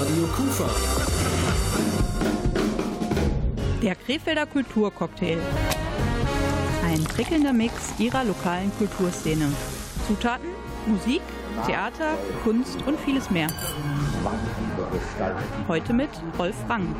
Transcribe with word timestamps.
Radio 0.00 0.26
Kufa. 0.36 0.68
Der 3.82 3.94
Krefelder 3.94 4.46
Kulturcocktail. 4.46 5.38
Ein 6.84 7.04
prickelnder 7.04 7.52
Mix 7.52 7.94
ihrer 7.98 8.24
lokalen 8.24 8.70
Kulturszene. 8.78 9.52
Zutaten, 10.06 10.48
Musik, 10.86 11.22
Theater, 11.66 12.18
Kunst 12.44 12.82
und 12.86 12.98
vieles 13.00 13.30
mehr. 13.30 13.48
Heute 15.68 15.92
mit 15.92 16.10
Rolf 16.38 16.56
Rang. 16.68 16.94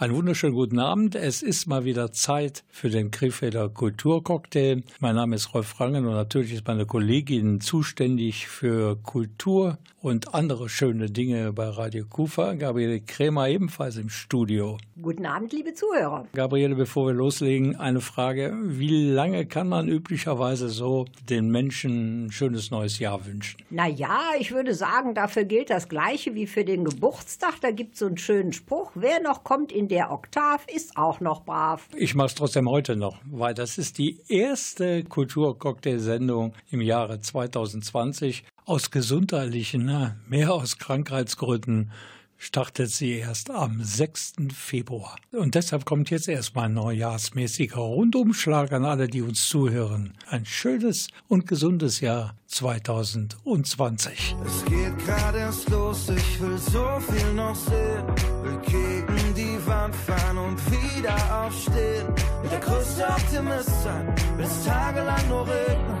Einen 0.00 0.14
wunderschönen 0.14 0.54
guten 0.54 0.78
Abend. 0.78 1.16
Es 1.16 1.42
ist 1.42 1.66
mal 1.66 1.84
wieder 1.84 2.12
Zeit 2.12 2.62
für 2.68 2.88
den 2.88 3.10
Krefelder 3.10 3.68
Kulturcocktail. 3.68 4.84
Mein 5.00 5.16
Name 5.16 5.34
ist 5.34 5.52
Rolf 5.54 5.80
Rangen 5.80 6.06
und 6.06 6.12
natürlich 6.12 6.52
ist 6.52 6.68
meine 6.68 6.86
Kollegin 6.86 7.60
zuständig 7.60 8.46
für 8.46 8.94
Kultur 9.02 9.78
und 10.00 10.34
andere 10.34 10.68
schöne 10.68 11.10
Dinge 11.10 11.52
bei 11.52 11.68
Radio 11.68 12.04
Kufa. 12.06 12.54
Gabriele 12.54 13.00
Krämer 13.00 13.48
ebenfalls 13.48 13.96
im 13.96 14.08
Studio. 14.08 14.78
Guten 15.02 15.26
Abend, 15.26 15.52
liebe 15.52 15.74
Zuhörer. 15.74 16.26
Gabriele, 16.32 16.76
bevor 16.76 17.08
wir 17.08 17.14
loslegen, 17.14 17.74
eine 17.74 18.00
Frage. 18.00 18.56
Wie 18.62 19.10
lange 19.10 19.46
kann 19.46 19.68
man 19.68 19.88
üblicherweise 19.88 20.68
so 20.68 21.06
den 21.28 21.50
Menschen 21.50 22.26
ein 22.26 22.30
schönes 22.30 22.70
neues 22.70 23.00
Jahr 23.00 23.26
wünschen? 23.26 23.60
Naja, 23.70 24.20
ich 24.38 24.52
würde 24.52 24.74
sagen, 24.74 25.14
dafür 25.14 25.44
gilt 25.44 25.70
das 25.70 25.88
Gleiche 25.88 26.36
wie 26.36 26.46
für 26.46 26.64
den 26.64 26.84
Geburtstag. 26.84 27.60
Da 27.60 27.72
gibt 27.72 27.94
es 27.94 27.98
so 27.98 28.06
einen 28.06 28.18
schönen 28.18 28.52
Spruch. 28.52 28.92
Wer 28.94 29.20
noch 29.20 29.42
kommt 29.42 29.72
in 29.72 29.87
der 29.88 30.12
Oktav, 30.12 30.66
ist 30.72 30.96
auch 30.96 31.20
noch 31.20 31.44
brav. 31.44 31.88
Ich 31.96 32.14
mache 32.14 32.28
es 32.28 32.34
trotzdem 32.34 32.68
heute 32.68 32.96
noch, 32.96 33.18
weil 33.30 33.54
das 33.54 33.78
ist 33.78 33.98
die 33.98 34.20
erste 34.28 35.04
Kulturcocktail-Sendung 35.04 36.54
im 36.70 36.80
Jahre 36.80 37.20
2020 37.20 38.44
aus 38.64 38.90
gesundheitlichen, 38.90 40.14
mehr 40.28 40.52
aus 40.52 40.78
Krankheitsgründen 40.78 41.90
startet 42.38 42.90
sie 42.90 43.14
erst 43.14 43.50
am 43.50 43.82
6. 43.82 44.34
Februar. 44.54 45.16
Und 45.32 45.54
deshalb 45.54 45.84
kommt 45.84 46.08
jetzt 46.10 46.28
erstmal 46.28 46.66
ein 46.66 46.74
neujahrsmäßiger 46.74 47.76
Rundumschlag 47.76 48.72
an 48.72 48.84
alle, 48.84 49.08
die 49.08 49.22
uns 49.22 49.46
zuhören. 49.46 50.14
Ein 50.28 50.46
schönes 50.46 51.08
und 51.26 51.46
gesundes 51.46 52.00
Jahr 52.00 52.36
2020. 52.46 54.36
Es 54.46 54.64
geht 54.64 54.98
gerade 55.04 55.38
erst 55.38 55.68
los, 55.68 56.08
ich 56.08 56.40
will 56.40 56.56
so 56.58 57.00
viel 57.00 57.34
noch 57.34 57.56
sehen. 57.56 58.06
Will 58.42 58.58
gegen 58.64 59.34
die 59.34 59.66
Wand 59.66 59.94
fahren 59.94 60.38
und 60.38 60.58
wieder 60.70 61.44
aufstehen. 61.44 62.06
Will 62.42 62.50
der 62.50 62.60
größte 62.60 63.06
Optimist 63.06 63.82
sein, 63.82 64.14
will 64.36 64.46
es 64.46 64.64
tagelang 64.64 65.28
nur 65.28 65.46
regnen. 65.46 65.98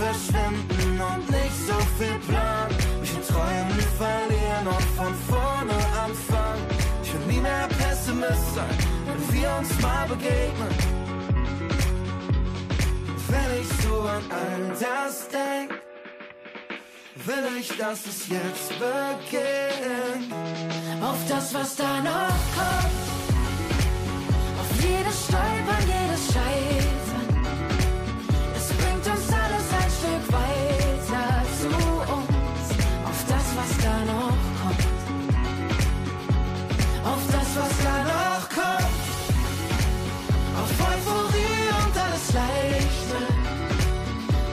verschwinden 0.00 0.79
und 1.00 1.30
nicht 1.30 1.58
so 1.66 1.78
viel 1.98 2.18
Plan. 2.28 2.68
Mich 3.00 3.14
in 3.14 3.22
Träumen 3.22 3.80
verlieren 3.98 4.66
und 4.66 4.86
von 4.96 5.14
vorne 5.28 5.78
anfangen. 6.04 6.66
Ich 7.02 7.12
will 7.12 7.26
nie 7.34 7.40
mehr 7.40 7.68
Pessimist 7.68 8.54
sein, 8.54 8.76
wenn 9.06 9.32
wir 9.32 9.50
uns 9.58 9.80
mal 9.80 10.06
begegnen. 10.06 10.74
Wenn 13.28 13.60
ich 13.60 13.68
so 13.82 13.94
an 14.00 14.24
all 14.30 14.76
das 14.78 15.28
denk, 15.28 15.70
will 17.26 17.58
ich, 17.58 17.76
dass 17.76 18.06
es 18.06 18.28
jetzt 18.28 18.70
beginnt. 18.78 20.32
Auf 21.02 21.18
das, 21.28 21.54
was 21.54 21.76
da 21.76 22.00
noch 22.02 22.40
kommt, 22.56 23.00
auf 24.60 24.82
jedes 24.82 25.26
Stolpern, 25.26 25.84
jedes 25.86 26.32
Scheitern. 26.32 26.79
Leichte. 42.32 43.18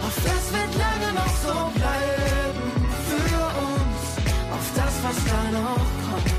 Auf 0.02 0.16
das 0.16 0.52
wird 0.54 0.72
lange 0.84 1.14
noch 1.14 1.34
so 1.46 1.72
bleiben 1.76 2.72
für 3.08 3.42
uns. 3.68 4.02
Auf 4.52 4.68
das, 4.76 4.94
was 5.04 5.26
da 5.26 5.52
noch 5.52 5.86
kommt. 6.10 6.37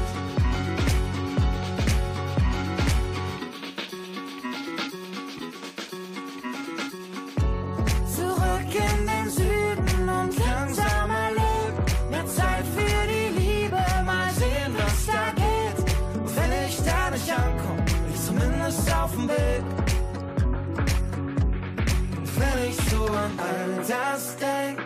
An 23.14 23.38
all 23.38 23.84
das 23.86 24.36
denk, 24.36 24.78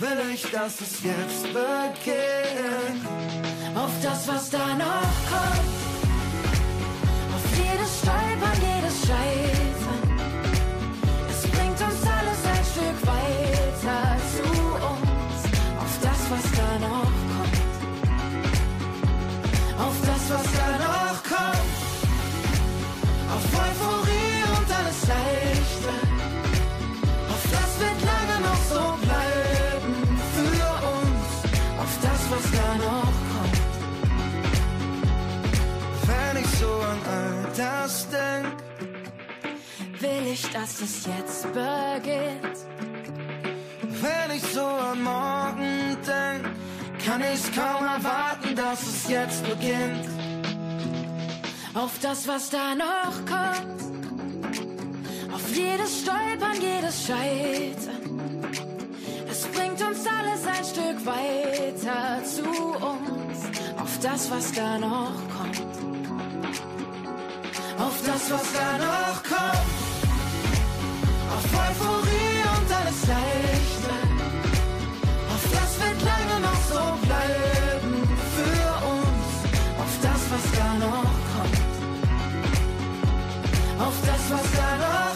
will 0.00 0.20
ich, 0.32 0.42
dass 0.50 0.80
es 0.80 1.02
jetzt 1.02 1.44
beginnt. 1.44 3.06
Auf 3.76 3.92
das, 4.02 4.28
was 4.28 4.50
da 4.50 4.74
noch 4.74 5.14
kommt. 5.30 5.74
Auf 7.34 7.44
jedes 7.56 7.98
Stolpern, 8.00 8.58
jedes 8.60 8.96
Scheitern. 9.06 10.04
Es 11.30 11.42
bringt 11.50 11.80
uns 11.80 12.00
alles 12.18 12.40
ein 12.54 12.64
Stück 12.72 12.98
weiter 13.06 14.16
zu 14.34 14.48
uns. 14.90 15.40
Auf 15.82 15.94
das, 16.02 16.20
was 16.32 16.44
da 16.58 16.70
noch 16.86 17.14
kommt. 17.32 17.64
Auf 19.86 19.96
das, 20.06 20.22
was 20.34 20.46
da 20.58 20.68
noch 20.88 21.18
kommt. 21.22 21.72
Auf 23.34 23.44
Euphorie 23.64 24.42
und 24.56 24.68
alles 24.78 25.00
Leichte. 25.08 25.43
Dass 40.54 40.80
es 40.80 41.04
jetzt 41.04 41.42
beginnt. 41.52 42.58
wenn 44.00 44.36
ich 44.36 44.42
so 44.52 44.64
an 44.64 45.02
morgen 45.02 45.96
denk, 46.06 46.44
kann 47.04 47.20
ich's 47.32 47.50
kaum 47.52 47.84
erwarten, 47.84 48.54
dass 48.54 48.82
es 48.86 49.08
jetzt 49.08 49.42
beginnt. 49.48 50.08
Auf 51.74 51.98
das, 52.00 52.28
was 52.28 52.50
da 52.50 52.74
noch 52.76 53.16
kommt. 53.26 53.82
Auf 55.34 55.56
jedes 55.56 56.02
Stolpern, 56.02 56.60
jedes 56.60 57.04
Scheitern. 57.04 58.44
Es 59.28 59.42
bringt 59.48 59.82
uns 59.82 60.06
alles 60.06 60.46
ein 60.46 60.64
Stück 60.64 61.04
weiter 61.04 62.22
zu 62.24 62.44
uns. 62.44 63.38
Auf 63.76 63.98
das, 64.00 64.30
was 64.30 64.52
da 64.52 64.78
noch 64.78 65.14
kommt. 65.36 65.62
Auf 67.76 68.00
das, 68.06 68.30
was 68.30 68.52
da 68.52 68.78
noch 68.78 69.22
kommt. 69.24 69.83
Auf 71.34 71.44
Euphorie 71.44 72.40
und 72.56 72.68
alles 72.78 73.00
Leichte. 73.08 73.94
Auf 75.34 75.44
das 75.52 75.70
wird 75.80 75.98
lange 76.10 76.36
noch 76.46 76.60
so 76.70 76.82
bleiben 77.06 77.94
für 78.34 78.68
uns. 78.94 79.26
Auf 79.82 79.94
das, 80.02 80.20
was 80.32 80.44
da 80.58 80.68
noch 80.84 81.14
kommt. 81.32 81.64
Auf 83.80 83.96
das, 84.06 84.22
was 84.30 84.46
da 84.52 84.68
noch 84.76 85.06
kommt. 85.06 85.13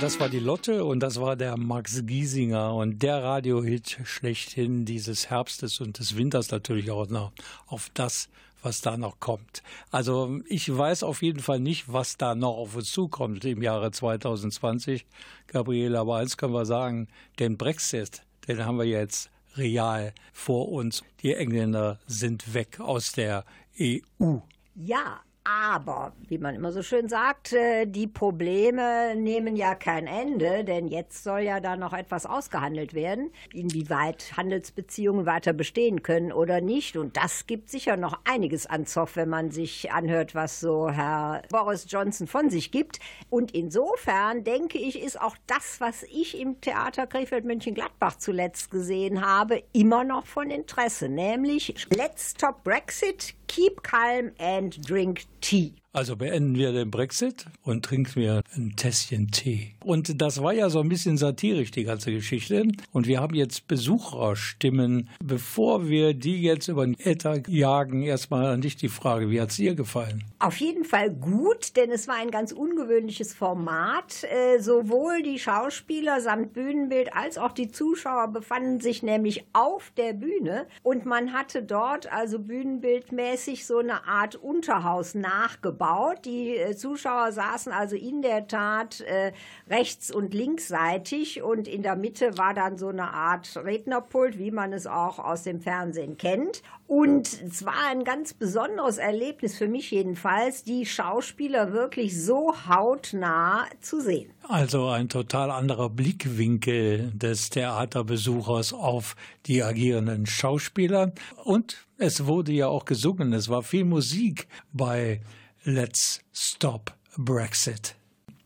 Das 0.00 0.18
war 0.18 0.30
die 0.30 0.38
Lotte 0.38 0.84
und 0.84 1.00
das 1.00 1.20
war 1.20 1.36
der 1.36 1.58
Max 1.58 2.06
Giesinger 2.06 2.74
und 2.74 3.02
der 3.02 3.22
Radiohit 3.22 3.98
schlechthin 4.04 4.86
dieses 4.86 5.28
Herbstes 5.28 5.78
und 5.80 5.98
des 5.98 6.16
Winters 6.16 6.50
natürlich 6.50 6.90
auch 6.90 7.06
noch 7.08 7.32
auf 7.66 7.90
das, 7.92 8.30
was 8.62 8.80
da 8.80 8.96
noch 8.96 9.20
kommt. 9.20 9.62
Also 9.90 10.40
ich 10.48 10.74
weiß 10.74 11.02
auf 11.02 11.20
jeden 11.20 11.40
Fall 11.40 11.60
nicht, 11.60 11.92
was 11.92 12.16
da 12.16 12.34
noch 12.34 12.56
auf 12.56 12.76
uns 12.76 12.90
zukommt 12.90 13.44
im 13.44 13.62
Jahre 13.62 13.90
2020, 13.90 15.04
Gabriele, 15.48 15.98
aber 15.98 16.16
eins 16.16 16.38
können 16.38 16.54
wir 16.54 16.64
sagen, 16.64 17.08
den 17.38 17.58
Brexit, 17.58 18.22
den 18.48 18.64
haben 18.64 18.78
wir 18.78 18.86
jetzt 18.86 19.30
real 19.56 20.14
vor 20.32 20.70
uns. 20.70 21.04
Die 21.22 21.34
Engländer 21.34 21.98
sind 22.06 22.54
weg 22.54 22.80
aus 22.80 23.12
der 23.12 23.44
EU. 23.78 24.38
Ja, 24.74 25.20
aber, 25.44 26.12
wie 26.28 26.38
man 26.38 26.54
immer 26.54 26.70
so 26.70 26.82
schön 26.82 27.08
sagt, 27.08 27.54
äh, 27.54 27.86
die 27.86 28.06
Probleme 28.06 29.14
nehmen 29.16 29.56
ja 29.56 29.74
kein 29.74 30.06
Ende, 30.06 30.64
denn 30.64 30.86
jetzt 30.86 31.24
soll 31.24 31.40
ja 31.40 31.60
da 31.60 31.76
noch 31.76 31.94
etwas 31.94 32.26
ausgehandelt 32.26 32.92
werden, 32.92 33.30
inwieweit 33.54 34.36
Handelsbeziehungen 34.36 35.24
weiter 35.24 35.54
bestehen 35.54 36.02
können 36.02 36.30
oder 36.30 36.60
nicht. 36.60 36.96
Und 36.96 37.16
das 37.16 37.46
gibt 37.46 37.70
sicher 37.70 37.96
noch 37.96 38.20
einiges 38.24 38.66
an 38.66 38.84
Zoff, 38.84 39.16
wenn 39.16 39.30
man 39.30 39.50
sich 39.50 39.90
anhört, 39.90 40.34
was 40.34 40.60
so 40.60 40.90
Herr 40.90 41.42
Boris 41.48 41.86
Johnson 41.88 42.26
von 42.26 42.50
sich 42.50 42.70
gibt. 42.70 43.00
Und 43.30 43.52
insofern 43.52 44.44
denke 44.44 44.76
ich, 44.76 45.00
ist 45.02 45.20
auch 45.20 45.36
das, 45.46 45.80
was 45.80 46.02
ich 46.02 46.38
im 46.38 46.60
Theater 46.60 47.06
Krefeld-München-Gladbach 47.06 48.18
zuletzt 48.18 48.70
gesehen 48.70 49.24
habe, 49.24 49.62
immer 49.72 50.04
noch 50.04 50.26
von 50.26 50.50
Interesse, 50.50 51.08
nämlich 51.08 51.74
Let's 51.96 52.32
Stop 52.32 52.62
Brexit, 52.62 53.34
Keep 53.48 53.82
Calm 53.82 54.32
and 54.38 54.88
Drink 54.88 55.22
Tea. 55.40 55.74
Also 55.92 56.14
beenden 56.14 56.54
wir 56.54 56.70
den 56.70 56.92
Brexit 56.92 57.46
und 57.64 57.84
trinken 57.84 58.14
wir 58.14 58.42
ein 58.54 58.76
Tässchen 58.76 59.32
Tee. 59.32 59.74
Und 59.84 60.22
das 60.22 60.40
war 60.40 60.52
ja 60.52 60.70
so 60.70 60.78
ein 60.78 60.88
bisschen 60.88 61.16
satirisch, 61.16 61.72
die 61.72 61.82
ganze 61.82 62.12
Geschichte. 62.12 62.62
Und 62.92 63.08
wir 63.08 63.20
haben 63.20 63.34
jetzt 63.34 63.66
Besucherstimmen. 63.66 65.08
Bevor 65.20 65.88
wir 65.88 66.14
die 66.14 66.42
jetzt 66.42 66.68
über 66.68 66.86
den 66.86 66.96
Äther 67.00 67.42
jagen, 67.48 68.02
erstmal 68.02 68.46
an 68.46 68.60
dich 68.60 68.76
die 68.76 68.88
Frage, 68.88 69.30
wie 69.30 69.40
hat 69.40 69.50
es 69.50 69.56
dir 69.56 69.74
gefallen? 69.74 70.22
Auf 70.38 70.58
jeden 70.58 70.84
Fall 70.84 71.10
gut, 71.10 71.76
denn 71.76 71.90
es 71.90 72.06
war 72.06 72.14
ein 72.14 72.30
ganz 72.30 72.52
ungewöhnliches 72.52 73.34
Format. 73.34 74.22
Äh, 74.22 74.60
sowohl 74.60 75.24
die 75.24 75.40
Schauspieler 75.40 76.20
samt 76.20 76.52
Bühnenbild 76.52 77.16
als 77.16 77.36
auch 77.36 77.50
die 77.50 77.72
Zuschauer 77.72 78.28
befanden 78.28 78.78
sich 78.78 79.02
nämlich 79.02 79.44
auf 79.52 79.92
der 79.96 80.12
Bühne 80.12 80.66
und 80.84 81.04
man 81.04 81.32
hatte 81.32 81.64
dort 81.64 82.10
also 82.12 82.38
bühnenbildmäßig 82.38 83.66
so 83.66 83.78
eine 83.78 84.06
Art 84.06 84.36
Unterhaus 84.36 85.16
nachgebaut 85.16 85.79
gebaut. 85.80 86.24
Die 86.24 86.56
äh, 86.56 86.76
Zuschauer 86.76 87.32
saßen 87.32 87.72
also 87.72 87.96
in 87.96 88.22
der 88.22 88.46
Tat 88.46 89.00
äh, 89.00 89.32
rechts- 89.68 90.10
und 90.10 90.34
linksseitig 90.34 91.42
und 91.42 91.66
in 91.66 91.82
der 91.82 91.96
Mitte 91.96 92.36
war 92.36 92.52
dann 92.54 92.76
so 92.76 92.88
eine 92.88 93.12
Art 93.14 93.56
Rednerpult, 93.56 94.38
wie 94.38 94.50
man 94.50 94.72
es 94.72 94.86
auch 94.86 95.18
aus 95.18 95.42
dem 95.42 95.60
Fernsehen 95.60 96.18
kennt. 96.18 96.62
Und 96.86 97.40
es 97.42 97.64
war 97.64 97.86
ein 97.88 98.04
ganz 98.04 98.34
besonderes 98.34 98.98
Erlebnis 98.98 99.56
für 99.56 99.68
mich 99.68 99.90
jedenfalls, 99.90 100.64
die 100.64 100.84
Schauspieler 100.84 101.72
wirklich 101.72 102.22
so 102.22 102.52
hautnah 102.68 103.66
zu 103.80 104.00
sehen. 104.00 104.32
Also 104.48 104.88
ein 104.88 105.08
total 105.08 105.50
anderer 105.50 105.88
Blickwinkel 105.88 107.12
des 107.14 107.50
Theaterbesuchers 107.50 108.72
auf 108.72 109.14
die 109.46 109.62
agierenden 109.62 110.26
Schauspieler. 110.26 111.12
Und 111.44 111.86
es 111.96 112.26
wurde 112.26 112.52
ja 112.52 112.66
auch 112.66 112.84
gesungen, 112.84 113.32
es 113.32 113.48
war 113.48 113.62
viel 113.62 113.84
Musik 113.84 114.48
bei 114.72 115.20
Let's 115.64 116.22
Stop 116.32 116.94
Brexit. 117.18 117.94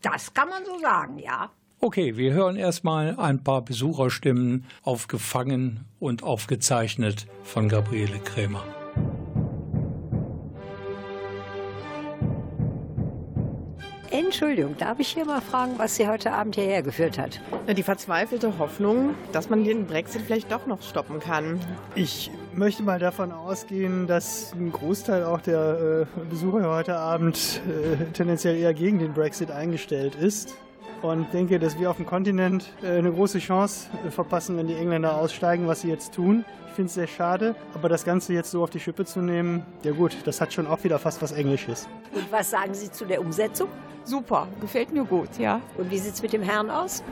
Das 0.01 0.33
kann 0.33 0.49
man 0.49 0.65
so 0.65 0.77
sagen, 0.79 1.17
ja. 1.17 1.49
Okay, 1.79 2.17
wir 2.17 2.33
hören 2.33 2.57
erstmal 2.57 3.17
ein 3.17 3.41
paar 3.41 3.63
Besucherstimmen 3.63 4.65
aufgefangen 4.81 5.85
und 5.99 6.23
aufgezeichnet 6.23 7.25
von 7.43 7.69
Gabriele 7.69 8.19
Krämer. 8.19 8.65
Entschuldigung, 14.17 14.77
darf 14.77 14.97
ich 15.01 15.09
hier 15.09 15.25
mal 15.25 15.41
fragen, 15.41 15.73
was 15.75 15.97
Sie 15.97 16.07
heute 16.07 16.31
Abend 16.31 16.55
hierher 16.55 16.81
geführt 16.81 17.19
hat? 17.19 17.41
Die 17.67 17.83
verzweifelte 17.83 18.57
Hoffnung, 18.59 19.13
dass 19.33 19.49
man 19.49 19.65
den 19.65 19.85
Brexit 19.85 20.21
vielleicht 20.21 20.49
doch 20.53 20.65
noch 20.67 20.81
stoppen 20.81 21.19
kann. 21.19 21.59
Ich 21.95 22.31
möchte 22.53 22.81
mal 22.83 22.97
davon 22.97 23.33
ausgehen, 23.33 24.07
dass 24.07 24.53
ein 24.53 24.71
Großteil 24.71 25.25
auch 25.25 25.41
der 25.41 26.07
äh, 26.17 26.19
Besucher 26.29 26.73
heute 26.73 26.95
Abend 26.95 27.59
äh, 27.67 28.05
tendenziell 28.13 28.55
eher 28.55 28.73
gegen 28.73 28.99
den 28.99 29.13
Brexit 29.13 29.51
eingestellt 29.51 30.15
ist. 30.15 30.55
Und 31.01 31.33
denke, 31.33 31.59
dass 31.59 31.77
wir 31.77 31.91
auf 31.91 31.97
dem 31.97 32.05
Kontinent 32.05 32.71
äh, 32.83 32.97
eine 32.97 33.11
große 33.11 33.39
Chance 33.39 33.89
verpassen, 34.11 34.55
wenn 34.55 34.67
die 34.67 34.75
Engländer 34.75 35.17
aussteigen, 35.17 35.67
was 35.67 35.81
sie 35.81 35.89
jetzt 35.89 36.13
tun. 36.13 36.45
Ich 36.69 36.73
finde 36.75 36.87
es 36.87 36.93
sehr 36.93 37.07
schade, 37.07 37.53
aber 37.73 37.89
das 37.89 38.05
Ganze 38.05 38.31
jetzt 38.31 38.51
so 38.51 38.63
auf 38.63 38.69
die 38.69 38.79
Schippe 38.79 39.03
zu 39.03 39.19
nehmen, 39.19 39.65
ja 39.83 39.91
gut, 39.91 40.15
das 40.23 40.39
hat 40.39 40.53
schon 40.53 40.67
auch 40.67 40.81
wieder 40.85 40.99
fast 40.99 41.21
was 41.21 41.33
Englisches. 41.33 41.89
Und 42.13 42.31
was 42.31 42.49
sagen 42.49 42.73
Sie 42.73 42.89
zu 42.89 43.05
der 43.05 43.19
Umsetzung? 43.19 43.67
Super, 44.05 44.47
gefällt 44.61 44.93
mir 44.93 45.03
gut, 45.03 45.39
ja. 45.39 45.61
Und 45.77 45.89
wie 45.89 45.97
sieht 45.97 46.13
es 46.13 46.21
mit 46.21 46.31
dem 46.31 46.43
Herrn 46.43 46.69
aus? 46.69 47.03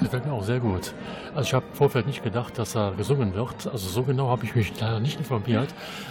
Gefällt 0.00 0.26
mir 0.26 0.32
auch 0.32 0.42
sehr 0.42 0.58
gut. 0.58 0.92
Also 1.34 1.42
ich 1.42 1.54
habe 1.54 1.64
im 1.70 1.76
Vorfeld 1.76 2.06
nicht 2.06 2.24
gedacht, 2.24 2.58
dass 2.58 2.72
da 2.72 2.90
gesungen 2.90 3.34
wird. 3.34 3.68
Also 3.68 3.88
so 3.88 4.02
genau 4.02 4.28
habe 4.28 4.44
ich 4.44 4.56
mich 4.56 4.72
leider 4.80 4.98
nicht 4.98 5.18
informiert. 5.18 5.68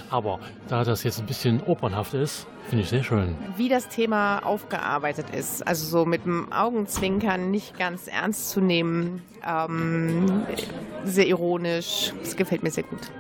Aber 0.10 0.40
da 0.70 0.86
das 0.86 1.04
jetzt 1.04 1.20
ein 1.20 1.26
bisschen 1.26 1.62
opernhaft 1.64 2.14
ist, 2.14 2.48
finde 2.70 2.84
ich 2.84 2.90
sehr 2.90 3.04
schön. 3.04 3.36
Wie 3.58 3.68
das 3.68 3.90
Thema 3.90 4.40
aufgearbeitet 4.40 5.26
ist, 5.36 5.68
also 5.68 5.86
so 5.86 6.06
mit 6.06 6.24
dem 6.24 6.52
Augenzwinkern 6.54 7.52
nicht 7.52 7.78
ganz 7.78 8.08
ernst 8.08 8.52
zu 8.52 8.62
nehmen, 8.62 9.22
ähm, 9.46 10.44
sehr 11.04 11.28
ironisch, 11.28 12.14
das 12.22 12.38
gefällt 12.38 12.64
mir 12.64 12.72
sehr 12.72 12.84
gut. 12.84 13.12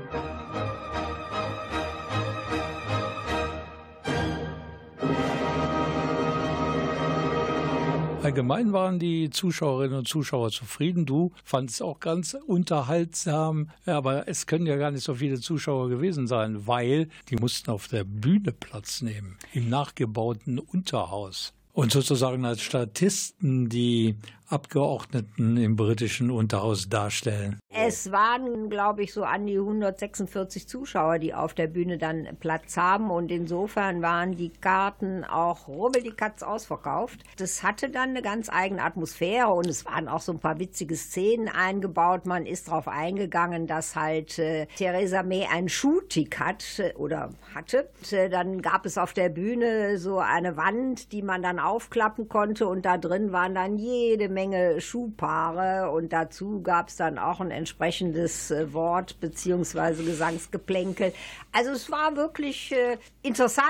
Allgemein 8.24 8.72
waren 8.72 9.00
die 9.00 9.32
Zuschauerinnen 9.32 9.98
und 9.98 10.08
Zuschauer 10.08 10.52
zufrieden. 10.52 11.08
Du 11.08 11.32
fandest 11.44 11.78
es 11.78 11.82
auch 11.82 12.00
ganz 12.00 12.38
unterhaltsam. 12.46 13.72
Aber 13.88 14.28
es 14.28 14.46
können 14.46 14.68
ja 14.68 14.76
gar 14.76 14.92
nicht 14.92 15.04
so 15.04 15.16
viele 15.16 15.40
Zuschauer 15.40 15.90
gewesen 15.90 16.28
sein, 16.28 16.68
weil 16.68 17.10
die 17.30 17.36
mussten 17.36 17.72
auf 17.72 17.88
der 17.88 18.04
Bühne 18.04 18.52
Platz 18.52 19.02
nehmen, 19.02 19.38
im 19.54 19.70
nachgebauten 19.70 20.60
Unterhaus. 20.60 21.54
Und 21.74 21.92
sozusagen 21.92 22.46
als 22.46 22.62
Statisten 22.62 23.70
die 23.70 24.16
Abgeordneten 24.51 25.56
im 25.56 25.77
britischen 25.77 26.30
Unterhaus 26.30 26.89
darstellen. 26.89 27.59
Es 27.74 28.12
waren, 28.12 28.69
glaube 28.69 29.03
ich, 29.03 29.13
so 29.13 29.24
an 29.24 29.48
die 29.48 29.57
146 29.57 30.68
Zuschauer, 30.68 31.19
die 31.19 31.33
auf 31.33 31.53
der 31.53 31.68
Bühne 31.68 31.98
dann 31.98 32.27
Platz 32.39 32.75
haben. 32.75 33.09
Und 33.12 33.31
insofern 33.31 34.01
waren 34.01 34.36
die 34.36 34.50
Karten 34.50 35.24
auch 35.24 35.69
rubbel 35.69 36.03
die 36.03 36.12
Katz 36.12 36.44
ausverkauft. 36.44 37.24
Das 37.38 37.63
hatte 37.63 37.89
dann 37.89 38.09
eine 38.09 38.21
ganz 38.21 38.50
eigene 38.50 38.83
Atmosphäre 38.83 39.48
und 39.48 39.68
es 39.68 39.86
waren 39.86 40.09
auch 40.09 40.19
so 40.19 40.33
ein 40.33 40.39
paar 40.39 40.59
witzige 40.59 40.98
Szenen 40.98 41.48
eingebaut. 41.48 42.25
Man 42.25 42.45
ist 42.45 42.68
darauf 42.68 42.89
eingegangen, 42.89 43.68
dass 43.68 43.95
halt 43.95 44.38
äh, 44.38 44.65
Theresa 44.75 45.24
May 45.24 45.48
ein 45.50 45.69
Schuhtick 45.69 46.39
hat 46.39 46.80
äh, 46.80 46.94
oder 46.95 47.29
hatte. 47.55 47.89
Äh, 48.12 48.29
dann 48.29 48.62
gab 48.62 48.86
es 48.86 48.98
auf 48.98 49.13
der 49.13 49.29
Bühne 49.29 49.98
so 49.98 50.20
eine 50.20 50.58
Wand, 50.58 51.13
die 51.13 51.22
man 51.22 51.41
dann 51.41 51.58
aufklappen 51.58 52.27
konnte 52.27 52.67
und 52.67 52.86
da 52.86 52.98
drin 52.98 53.31
waren 53.31 53.55
dann 53.55 53.77
jede 53.77 54.27
Menge 54.27 54.40
Schuhpaare 54.79 55.91
und 55.91 56.13
dazu 56.13 56.62
gab 56.62 56.89
es 56.89 56.95
dann 56.95 57.17
auch 57.17 57.39
ein 57.39 57.51
entsprechendes 57.51 58.51
äh, 58.51 58.74
Wort 58.74 59.19
bzw. 59.19 60.03
Gesangsgeplänkel. 60.03 61.13
Also 61.51 61.71
es 61.71 61.89
war 61.91 62.15
wirklich 62.15 62.71
äh, 62.71 62.98
interessant, 63.21 63.65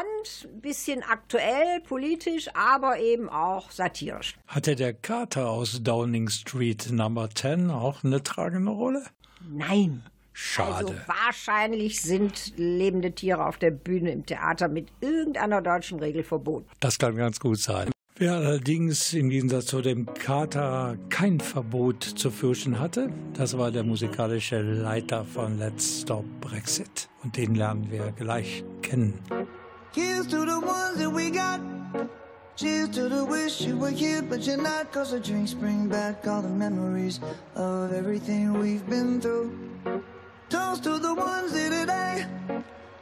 bisschen 0.61 1.03
aktuell, 1.03 1.81
politisch, 1.87 2.49
aber 2.53 2.99
eben 2.99 3.29
auch 3.29 3.71
satirisch. 3.71 4.37
Hatte 4.47 4.75
der 4.75 4.93
Kater 4.93 5.49
aus 5.49 5.83
Downing 5.83 6.29
Street 6.29 6.91
Number 6.91 7.29
10 7.29 7.69
auch 7.69 8.03
eine 8.03 8.23
tragende 8.23 8.71
Rolle? 8.71 9.03
Nein. 9.49 10.03
Schade. 10.33 10.75
Also 10.75 10.95
wahrscheinlich 11.07 12.01
sind 12.01 12.53
lebende 12.55 13.11
Tiere 13.11 13.45
auf 13.45 13.57
der 13.57 13.71
Bühne 13.71 14.11
im 14.11 14.25
Theater 14.25 14.69
mit 14.69 14.87
irgendeiner 15.01 15.61
deutschen 15.61 15.99
Regel 15.99 16.23
verboten. 16.23 16.67
Das 16.79 16.97
kann 16.97 17.15
ganz 17.15 17.39
gut 17.39 17.59
sein. 17.59 17.91
Wer 18.21 18.35
allerdings 18.35 19.13
im 19.15 19.31
Gegensatz 19.31 19.65
zu 19.65 19.81
dem 19.81 20.05
Kater 20.05 20.95
kein 21.09 21.39
Verbot 21.39 22.03
zu 22.03 22.29
fürchten 22.29 22.79
hatte, 22.79 23.09
das 23.33 23.57
war 23.57 23.71
der 23.71 23.83
musikalische 23.83 24.61
Leiter 24.61 25.25
von 25.25 25.57
Let's 25.57 26.01
Stop 26.01 26.23
Brexit. 26.39 27.09
Und 27.23 27.35
den 27.35 27.55
lernen 27.55 27.89
wir 27.89 28.11
gleich 28.11 28.63
kennen. 28.83 29.15
Here's 29.95 30.27
to 30.27 30.41
the 30.41 30.63
ones 30.63 30.99
that 30.99 31.11
we 31.11 31.31
got. 31.31 31.61
Cheers 32.57 32.91
to 32.91 33.09
the 33.09 33.25
wish 33.27 33.59
you 33.59 33.75
were 33.75 33.89
here, 33.89 34.21
but 34.21 34.45
you're 34.45 34.55
not. 34.55 34.91
Cause 34.93 35.09
the 35.09 35.19
drinks 35.19 35.55
bring 35.55 35.89
back 35.89 36.27
all 36.27 36.43
the 36.43 36.47
memories 36.47 37.19
of 37.55 37.91
everything 37.91 38.53
we've 38.53 38.87
been 38.87 39.19
through. 39.19 39.51
Toast 40.51 40.83
to 40.83 40.99
the 40.99 41.15
ones 41.15 41.55
here 41.55 41.71
today. 41.71 42.27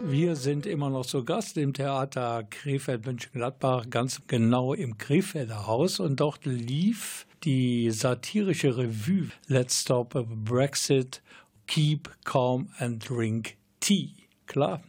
Wir 0.00 0.36
sind 0.36 0.66
immer 0.66 0.90
noch 0.90 1.06
zu 1.06 1.24
Gast 1.24 1.56
im 1.56 1.72
Theater 1.72 2.44
Krefeld-Mönchengladbach, 2.50 3.88
ganz 3.90 4.20
genau 4.26 4.74
im 4.74 4.98
Krefelder 4.98 5.66
Haus. 5.66 6.00
Und 6.00 6.20
dort 6.20 6.44
lief 6.44 7.26
die 7.44 7.90
satirische 7.90 8.76
Revue 8.76 9.30
Let's 9.46 9.80
Stop 9.80 10.26
Brexit, 10.44 11.22
Keep 11.66 12.10
Calm 12.24 12.68
and 12.78 13.08
Drink 13.08 13.56
Tea. 13.80 14.10
Klar, 14.46 14.82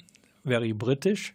very 0.44 0.74
britisch. 0.74 1.34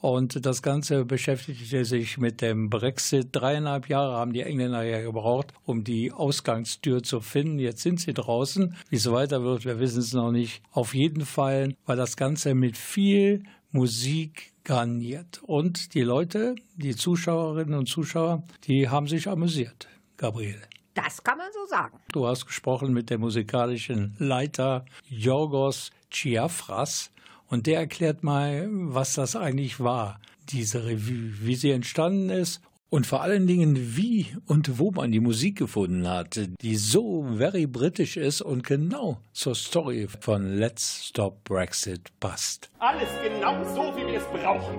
Und 0.00 0.46
das 0.46 0.62
Ganze 0.62 1.04
beschäftigte 1.04 1.84
sich 1.84 2.16
mit 2.16 2.40
dem 2.40 2.70
Brexit. 2.70 3.28
Dreieinhalb 3.32 3.88
Jahre 3.88 4.14
haben 4.14 4.32
die 4.32 4.40
Engländer 4.42 4.82
ja 4.82 5.02
gebraucht, 5.02 5.52
um 5.64 5.84
die 5.84 6.10
Ausgangstür 6.10 7.02
zu 7.02 7.20
finden. 7.20 7.58
Jetzt 7.58 7.82
sind 7.82 8.00
sie 8.00 8.14
draußen. 8.14 8.76
Wie 8.88 8.96
es 8.96 9.10
weiter 9.10 9.42
wird, 9.42 9.64
wir 9.64 9.78
wissen 9.78 10.00
es 10.00 10.14
noch 10.14 10.32
nicht. 10.32 10.62
Auf 10.72 10.94
jeden 10.94 11.26
Fall 11.26 11.74
war 11.84 11.96
das 11.96 12.16
Ganze 12.16 12.54
mit 12.54 12.78
viel 12.78 13.42
Musik 13.72 14.52
garniert. 14.64 15.40
Und 15.42 15.94
die 15.94 16.02
Leute, 16.02 16.54
die 16.76 16.96
Zuschauerinnen 16.96 17.74
und 17.74 17.86
Zuschauer, 17.86 18.42
die 18.64 18.88
haben 18.88 19.06
sich 19.06 19.28
amüsiert. 19.28 19.88
Gabriele. 20.16 20.62
Das 20.94 21.22
kann 21.22 21.38
man 21.38 21.48
so 21.52 21.66
sagen. 21.66 21.98
Du 22.12 22.26
hast 22.26 22.46
gesprochen 22.46 22.92
mit 22.92 23.10
dem 23.10 23.20
musikalischen 23.20 24.16
Leiter 24.18 24.84
Yorgos 25.08 25.90
Chiafras. 26.10 27.10
Und 27.50 27.66
der 27.66 27.80
erklärt 27.80 28.22
mal, 28.22 28.68
was 28.70 29.14
das 29.14 29.34
eigentlich 29.34 29.80
war, 29.80 30.20
diese 30.50 30.84
Revue, 30.84 31.32
wie 31.40 31.56
sie 31.56 31.72
entstanden 31.72 32.30
ist 32.30 32.60
und 32.90 33.08
vor 33.08 33.22
allen 33.22 33.48
Dingen, 33.48 33.96
wie 33.96 34.26
und 34.46 34.78
wo 34.78 34.92
man 34.92 35.10
die 35.10 35.18
Musik 35.18 35.58
gefunden 35.58 36.08
hat, 36.08 36.40
die 36.60 36.76
so 36.76 37.24
very 37.36 37.66
britisch 37.66 38.16
ist 38.16 38.40
und 38.40 38.64
genau 38.64 39.18
zur 39.32 39.56
Story 39.56 40.06
von 40.20 40.58
Let's 40.58 41.06
Stop 41.06 41.42
Brexit 41.42 42.08
passt. 42.20 42.70
Alles 42.78 43.08
genau 43.22 43.64
so, 43.64 43.96
wie 43.96 44.06
wir 44.06 44.18
es 44.18 44.26
brauchen. 44.26 44.78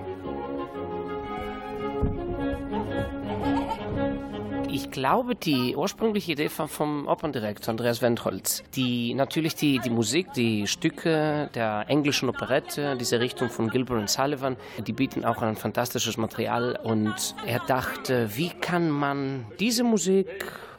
Ich 4.74 4.90
glaube, 4.90 5.34
die 5.34 5.76
ursprüngliche 5.76 6.32
Idee 6.32 6.48
vom, 6.48 6.66
vom 6.66 7.06
Operndirektor 7.06 7.72
Andreas 7.72 8.00
Wendholz, 8.00 8.62
die 8.74 9.12
natürlich 9.12 9.54
die, 9.54 9.78
die 9.80 9.90
Musik, 9.90 10.32
die 10.32 10.66
Stücke 10.66 11.50
der 11.54 11.84
englischen 11.88 12.30
Operette, 12.30 12.96
diese 12.96 13.20
Richtung 13.20 13.50
von 13.50 13.68
Gilbert 13.68 13.98
und 13.98 14.08
Sullivan, 14.08 14.56
die 14.86 14.94
bieten 14.94 15.26
auch 15.26 15.42
ein 15.42 15.56
fantastisches 15.56 16.16
Material. 16.16 16.80
Und 16.82 17.34
er 17.46 17.58
dachte, 17.66 18.34
wie 18.34 18.48
kann 18.48 18.88
man 18.88 19.44
diese 19.60 19.84
Musik 19.84 20.30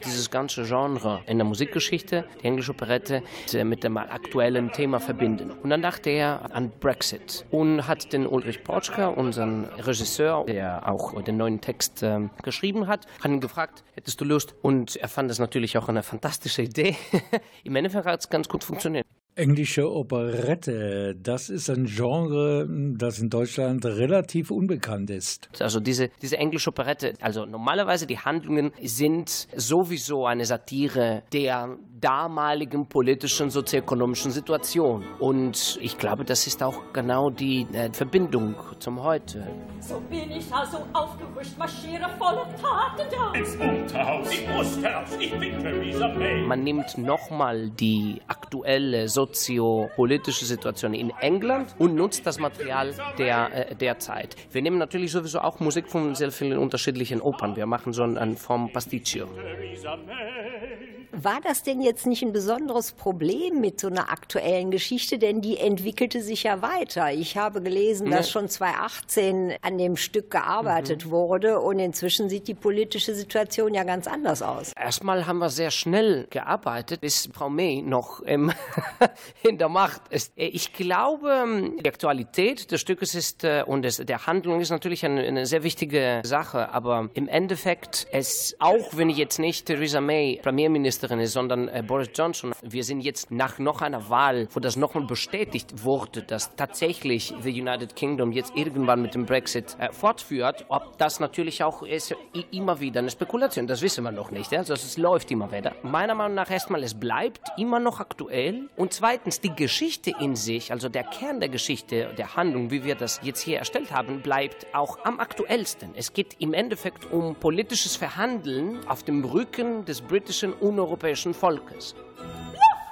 dieses 0.06 0.30
ganze 0.30 0.64
Genre 0.64 1.22
in 1.28 1.38
der 1.38 1.46
Musikgeschichte, 1.46 2.26
die 2.42 2.46
englische 2.46 2.72
Operette, 2.72 3.24
mit 3.64 3.84
dem 3.84 3.98
aktuellen 3.98 4.72
Thema 4.72 5.00
verbinden. 5.00 5.52
Und 5.52 5.70
dann 5.70 5.82
dachte 5.82 6.10
er 6.10 6.54
an 6.54 6.72
Brexit 6.80 7.46
und 7.52 7.88
hat 7.88 8.14
den 8.14 8.28
Ulrich 8.28 8.64
Porschka, 8.64 9.08
unseren 9.08 9.66
Regisseur, 9.78 10.46
der 10.46 10.88
auch 10.88 11.22
den 11.22 11.38
neuen 11.38 11.62
Text 11.62 12.04
äh, 12.04 12.30
geschrieben 12.42 12.88
hat, 12.88 13.06
hat 13.22 13.32
ihn 13.32 13.42
gefragt, 13.42 13.84
hättest 13.96 14.20
du 14.22 14.26
Lust? 14.26 14.56
Und 14.62 14.96
er 14.96 15.08
fand 15.08 15.32
es 15.32 15.40
natürlich 15.40 15.78
auch 15.78 15.90
eine 15.90 16.04
fantastische 16.04 16.62
Idee. 16.62 16.96
Im 17.64 17.76
Endeffekt 17.76 18.06
hat 18.06 18.20
es 18.20 18.30
ganz 18.30 18.48
gut 18.50 18.64
funktioniert. 18.64 19.06
Englische 19.36 19.92
Operette, 19.92 21.16
das 21.16 21.50
ist 21.50 21.70
ein 21.70 21.86
Genre, 21.86 22.68
das 22.98 23.20
in 23.20 23.30
Deutschland 23.30 23.84
relativ 23.86 24.52
unbekannt 24.52 25.10
ist. 25.10 25.50
Also 25.60 25.80
diese, 25.80 26.10
diese 26.22 26.38
englische 26.38 26.70
Operette, 26.70 27.14
also 27.20 27.46
normalerweise 27.46 28.06
die 28.06 28.20
Handlungen 28.20 28.72
sind 28.82 29.48
sowieso 29.56 30.28
eine 30.28 30.46
Satire 30.46 31.24
der 31.34 31.78
damaligen 32.04 32.86
politischen, 32.86 33.50
sozioökonomischen 33.50 34.32
Situation. 34.32 35.06
Und 35.20 35.80
ich 35.82 35.98
glaube, 35.98 36.26
das 36.26 36.46
ist 36.48 36.62
auch 36.62 36.92
genau 36.92 37.30
die 37.30 37.66
äh, 37.72 37.92
Verbindung 37.94 38.56
zum 38.80 39.02
Heute. 39.02 39.48
So 39.80 40.02
bin 40.10 40.30
ich 40.32 40.52
also 40.54 40.80
aufgehuscht, 40.92 41.58
marschiere 41.58 42.10
voller 42.18 42.46
Taten 42.62 43.08
da. 43.10 43.32
Ins 43.40 43.56
Unterhaus, 43.56 44.28
im 44.38 44.56
Osterhaus, 44.60 45.18
ich 45.18 45.32
bin 45.40 45.60
Theresa 45.60 46.10
May. 46.10 46.46
Man 46.46 46.64
nimmt 46.64 46.98
nochmal 46.98 47.70
die 47.70 48.22
aktuelle 48.28 49.08
soziopolitische 49.08 50.46
Situation 50.46 50.94
in 50.94 51.12
England 51.22 51.74
und 51.80 51.96
nutzt 51.96 52.26
das 52.26 52.38
Material 52.38 52.94
der, 53.18 53.72
äh, 53.72 53.76
der 53.76 54.00
Zeit. 54.00 54.36
Wir 54.52 54.62
nehmen 54.62 54.78
natürlich 54.78 55.12
sowieso 55.12 55.40
auch 55.40 55.62
Musik 55.62 55.90
von 55.90 56.16
sehr 56.16 56.32
vielen 56.32 56.58
unterschiedlichen 56.58 57.22
Opern. 57.22 57.56
Wir 57.56 57.66
machen 57.66 57.94
so 57.94 58.04
eine 58.04 58.36
Form 58.36 58.72
Pasticcio. 58.74 59.28
Theresa 59.28 59.96
May. 59.96 60.93
War 61.16 61.40
das 61.44 61.62
denn 61.62 61.80
jetzt 61.82 62.08
nicht 62.08 62.24
ein 62.24 62.34
besonderes 62.34 62.92
Problem 62.92 63.62
mit 63.62 63.80
so 63.80 63.86
einer 63.86 64.12
aktuellen 64.12 64.72
Geschichte? 64.72 65.20
Denn 65.20 65.42
die 65.42 65.60
entwickelte 65.60 66.24
sich 66.24 66.42
ja 66.42 66.64
weiter. 66.64 67.12
Ich 67.12 67.38
habe 67.38 67.62
gelesen, 67.62 68.10
dass 68.10 68.32
schon 68.32 68.50
2018 68.50 69.54
an 69.62 69.78
dem 69.78 69.96
Stück 69.96 70.32
gearbeitet 70.32 71.06
mhm. 71.06 71.12
wurde 71.12 71.60
und 71.60 71.78
inzwischen 71.78 72.30
sieht 72.30 72.48
die 72.48 72.56
politische 72.56 73.14
Situation 73.14 73.76
ja 73.76 73.84
ganz 73.84 74.08
anders 74.08 74.42
aus. 74.42 74.74
Erstmal 74.74 75.28
haben 75.28 75.38
wir 75.38 75.52
sehr 75.52 75.70
schnell 75.70 76.26
gearbeitet, 76.32 77.02
bis 77.02 77.30
Frau 77.32 77.48
May 77.48 77.84
noch 77.84 78.24
ähm, 78.26 78.52
in 79.48 79.60
der 79.60 79.70
Macht 79.70 80.02
ist. 80.10 80.34
Ich 80.36 80.74
glaube, 80.74 81.46
die 81.80 81.88
Aktualität 81.88 82.72
des 82.72 82.82
Stückes 82.82 83.14
ist 83.14 83.44
äh, 83.44 83.64
und 83.64 83.84
des, 83.84 83.98
der 83.98 84.26
Handlung 84.26 84.62
ist 84.62 84.72
natürlich 84.72 85.06
eine, 85.06 85.22
eine 85.22 85.46
sehr 85.46 85.62
wichtige 85.62 86.22
Sache, 86.26 86.74
aber 86.74 87.10
im 87.14 87.28
Endeffekt 87.28 88.08
es 88.12 88.56
auch 88.58 88.98
wenn 88.98 89.12
ich 89.12 89.18
jetzt 89.18 89.38
nicht 89.38 89.68
Theresa 89.68 90.02
May 90.02 90.40
Premierministerin 90.42 91.03
ist, 91.12 91.34
sondern 91.34 91.68
äh, 91.68 91.84
Boris 91.86 92.10
Johnson, 92.14 92.54
wir 92.62 92.84
sind 92.84 93.02
jetzt 93.02 93.32
nach 93.32 93.60
noch 93.60 93.82
einer 93.82 94.10
Wahl, 94.10 94.48
wo 94.52 94.60
das 94.60 94.76
nochmal 94.76 95.06
bestätigt 95.06 95.84
wurde, 95.84 96.24
dass 96.24 96.56
tatsächlich 96.56 97.34
the 97.42 97.50
United 97.50 97.96
Kingdom 97.96 98.32
jetzt 98.32 98.56
irgendwann 98.56 99.02
mit 99.02 99.16
dem 99.16 99.26
Brexit 99.26 99.76
äh, 99.80 99.92
fortführt, 99.92 100.66
ob 100.70 100.98
das 100.98 101.20
natürlich 101.20 101.64
auch 101.64 101.84
ist 101.84 102.16
immer 102.52 102.80
wieder 102.80 103.00
eine 103.00 103.10
Spekulation, 103.10 103.68
das 103.68 103.82
wissen 103.82 104.04
wir 104.04 104.12
noch 104.12 104.32
nicht. 104.32 104.54
Also 104.54 104.74
es 104.74 104.98
läuft 104.98 105.32
immer 105.32 105.52
wieder. 105.52 105.76
Meiner 105.84 106.16
Meinung 106.16 106.36
nach 106.36 106.50
erstmal, 106.50 106.84
es 106.84 106.94
bleibt 106.94 107.42
immer 107.58 107.80
noch 107.80 108.00
aktuell 108.00 108.70
und 108.76 108.94
zweitens 108.94 109.40
die 109.40 109.56
Geschichte 109.56 110.14
in 110.20 110.36
sich, 110.36 110.72
also 110.72 110.90
der 110.90 111.04
Kern 111.04 111.40
der 111.40 111.50
Geschichte, 111.50 112.14
der 112.18 112.36
Handlung, 112.36 112.72
wie 112.72 112.84
wir 112.84 112.96
das 112.96 113.20
jetzt 113.24 113.42
hier 113.42 113.60
erstellt 113.60 113.92
haben, 113.92 114.22
bleibt 114.22 114.68
auch 114.74 115.00
am 115.04 115.20
aktuellsten. 115.20 115.92
Es 115.96 116.14
geht 116.14 116.36
im 116.40 116.54
Endeffekt 116.54 117.12
um 117.12 117.36
politisches 117.36 117.96
Verhandeln 117.96 118.86
auf 118.88 119.04
dem 119.04 119.24
Rücken 119.24 119.86
des 119.86 120.02
britischen 120.02 120.54
und 120.54 120.83
europäischen 120.84 121.34
Volkes. 121.34 121.96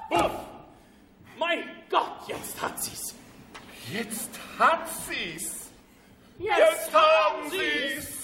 Uff! 0.09 0.31
Mein 1.37 1.63
Gott, 1.89 2.27
jetzt 2.27 2.61
hat 2.61 2.81
sie's! 2.81 3.15
Jetzt 3.91 4.29
hat 4.57 4.87
sie's! 5.07 5.69
Jetzt, 6.39 6.57
jetzt 6.57 6.93
haben 6.93 7.49
sie's! 7.49 8.20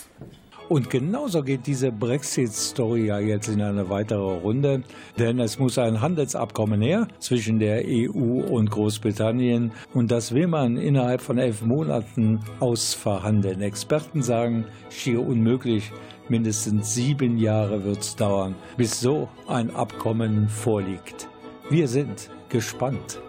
Und 0.70 0.90
genauso 0.90 1.44
geht 1.44 1.66
diese 1.66 1.92
Brexit-Story 1.92 3.06
ja 3.06 3.20
jetzt 3.20 3.48
in 3.48 3.62
eine 3.62 3.90
weitere 3.90 4.40
Runde, 4.40 4.84
denn 5.18 5.40
es 5.40 5.60
muss 5.60 5.78
ein 5.78 6.02
Handelsabkommen 6.02 6.82
her 6.82 7.08
zwischen 7.20 7.60
der 7.60 7.84
EU 7.86 8.42
und 8.42 8.70
Großbritannien 8.70 9.72
und 9.94 10.12
das 10.12 10.34
will 10.34 10.48
man 10.48 10.76
innerhalb 10.76 11.22
von 11.22 11.38
elf 11.38 11.62
Monaten 11.62 12.42
ausverhandeln. 12.60 13.62
Experten 13.62 14.22
sagen, 14.22 14.66
schier 14.90 15.26
unmöglich. 15.26 15.92
Mindestens 16.28 16.94
sieben 16.94 17.38
Jahre 17.38 17.86
wird 17.86 18.00
es 18.00 18.18
dauern, 18.18 18.56
bis 18.76 19.00
so 19.00 19.30
ein 19.48 19.74
Abkommen 19.74 20.50
vorliegt. 20.50 21.30
Wir 21.70 21.88
sind 21.88 22.30
gespannt. 22.50 23.22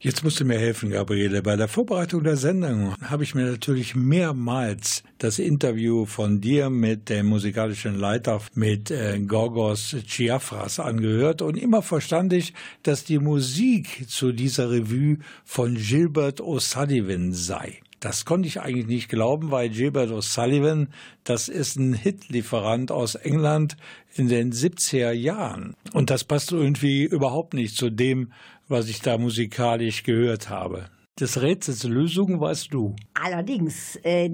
Jetzt 0.00 0.22
musst 0.22 0.38
du 0.38 0.44
mir 0.44 0.60
helfen, 0.60 0.90
Gabriele. 0.90 1.42
Bei 1.42 1.56
der 1.56 1.66
Vorbereitung 1.66 2.22
der 2.22 2.36
Sendung 2.36 2.94
habe 3.02 3.24
ich 3.24 3.34
mir 3.34 3.46
natürlich 3.46 3.96
mehrmals 3.96 5.02
das 5.18 5.40
Interview 5.40 6.06
von 6.06 6.40
dir 6.40 6.70
mit 6.70 7.08
dem 7.08 7.26
musikalischen 7.26 7.98
Leiter 7.98 8.40
mit 8.54 8.92
äh, 8.92 9.18
Gorgos 9.18 9.96
Chiafras 10.06 10.78
angehört 10.78 11.42
und 11.42 11.56
immer 11.56 11.82
verstand 11.82 12.32
ich, 12.32 12.54
dass 12.84 13.02
die 13.02 13.18
Musik 13.18 14.08
zu 14.08 14.30
dieser 14.30 14.70
Revue 14.70 15.18
von 15.44 15.74
Gilbert 15.74 16.40
O'Sullivan 16.40 17.32
sei. 17.32 17.80
Das 17.98 18.24
konnte 18.24 18.46
ich 18.46 18.60
eigentlich 18.60 18.86
nicht 18.86 19.08
glauben, 19.08 19.50
weil 19.50 19.70
Gilbert 19.70 20.10
O'Sullivan, 20.10 20.86
das 21.24 21.48
ist 21.48 21.74
ein 21.74 21.94
Hitlieferant 21.94 22.92
aus 22.92 23.16
England 23.16 23.76
in 24.14 24.28
den 24.28 24.52
70er 24.52 25.10
Jahren. 25.10 25.74
Und 25.92 26.10
das 26.10 26.22
passt 26.22 26.52
irgendwie 26.52 27.02
überhaupt 27.02 27.54
nicht 27.54 27.76
zu 27.76 27.90
dem, 27.90 28.32
was 28.68 28.88
ich 28.88 29.00
da 29.00 29.18
musikalisch 29.18 30.02
gehört 30.02 30.50
habe. 30.50 30.90
Des 31.20 31.42
Rätsels 31.42 31.82
Lösung 31.82 32.40
weißt 32.40 32.72
du. 32.72 32.94
Allerdings, 33.20 33.96
äh, 34.04 34.30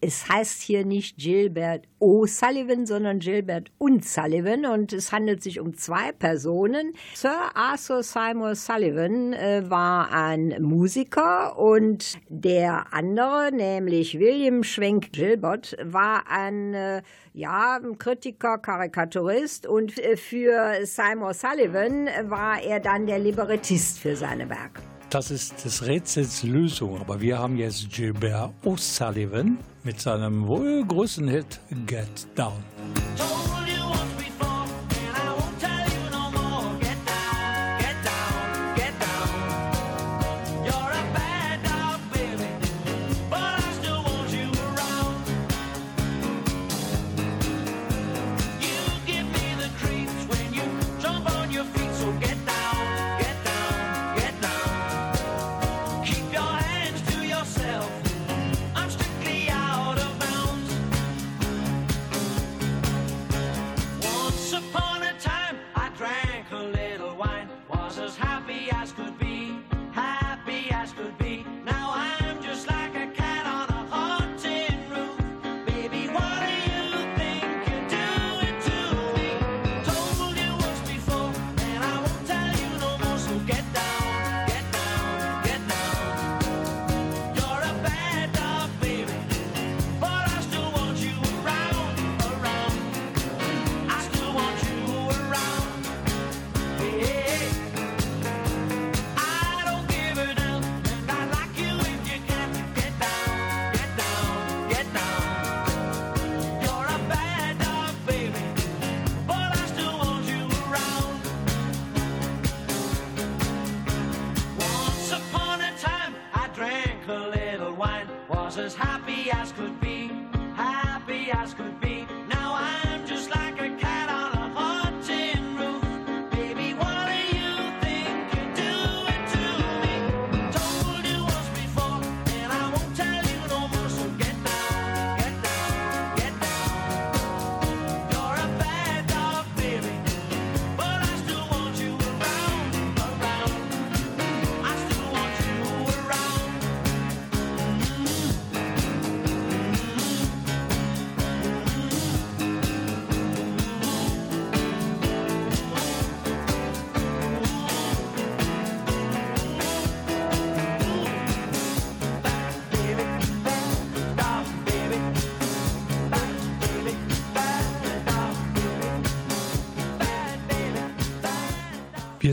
es 0.00 0.26
heißt 0.30 0.62
hier 0.62 0.86
nicht 0.86 1.18
Gilbert 1.18 1.86
O'Sullivan, 2.00 2.86
sondern 2.86 3.18
Gilbert 3.18 3.70
und 3.76 4.02
Sullivan 4.02 4.64
und 4.64 4.94
es 4.94 5.12
handelt 5.12 5.42
sich 5.42 5.60
um 5.60 5.76
zwei 5.76 6.10
Personen. 6.12 6.94
Sir 7.14 7.34
Arthur 7.54 8.02
Seymour 8.02 8.54
Sullivan 8.54 9.34
äh, 9.34 9.68
war 9.68 10.10
ein 10.10 10.56
Musiker 10.62 11.58
und 11.58 12.14
der 12.30 12.94
andere, 12.94 13.50
nämlich 13.52 14.18
William 14.18 14.62
Schwenk 14.62 15.12
Gilbert, 15.12 15.76
war 15.84 16.24
ein 16.30 16.72
äh, 16.72 17.02
ja, 17.34 17.78
Kritiker, 17.98 18.56
Karikaturist 18.56 19.66
und 19.66 19.98
äh, 19.98 20.16
für 20.16 20.86
Seymour 20.86 21.34
Sullivan 21.34 22.08
war 22.30 22.62
er 22.62 22.80
dann 22.80 23.06
der 23.06 23.18
Librettist 23.18 23.98
für 23.98 24.16
seine 24.16 24.48
Werke. 24.48 24.80
Das 25.12 25.30
ist 25.30 25.62
des 25.62 25.86
Rätsels 25.86 26.42
Lösung. 26.42 26.98
Aber 26.98 27.20
wir 27.20 27.38
haben 27.38 27.58
jetzt 27.58 27.90
Gilbert 27.90 28.50
O'Sullivan 28.64 29.58
mit 29.84 30.00
seinem 30.00 30.46
wohl 30.48 30.86
größten 30.86 31.28
Hit 31.28 31.60
Get 31.86 32.26
Down. 32.34 32.64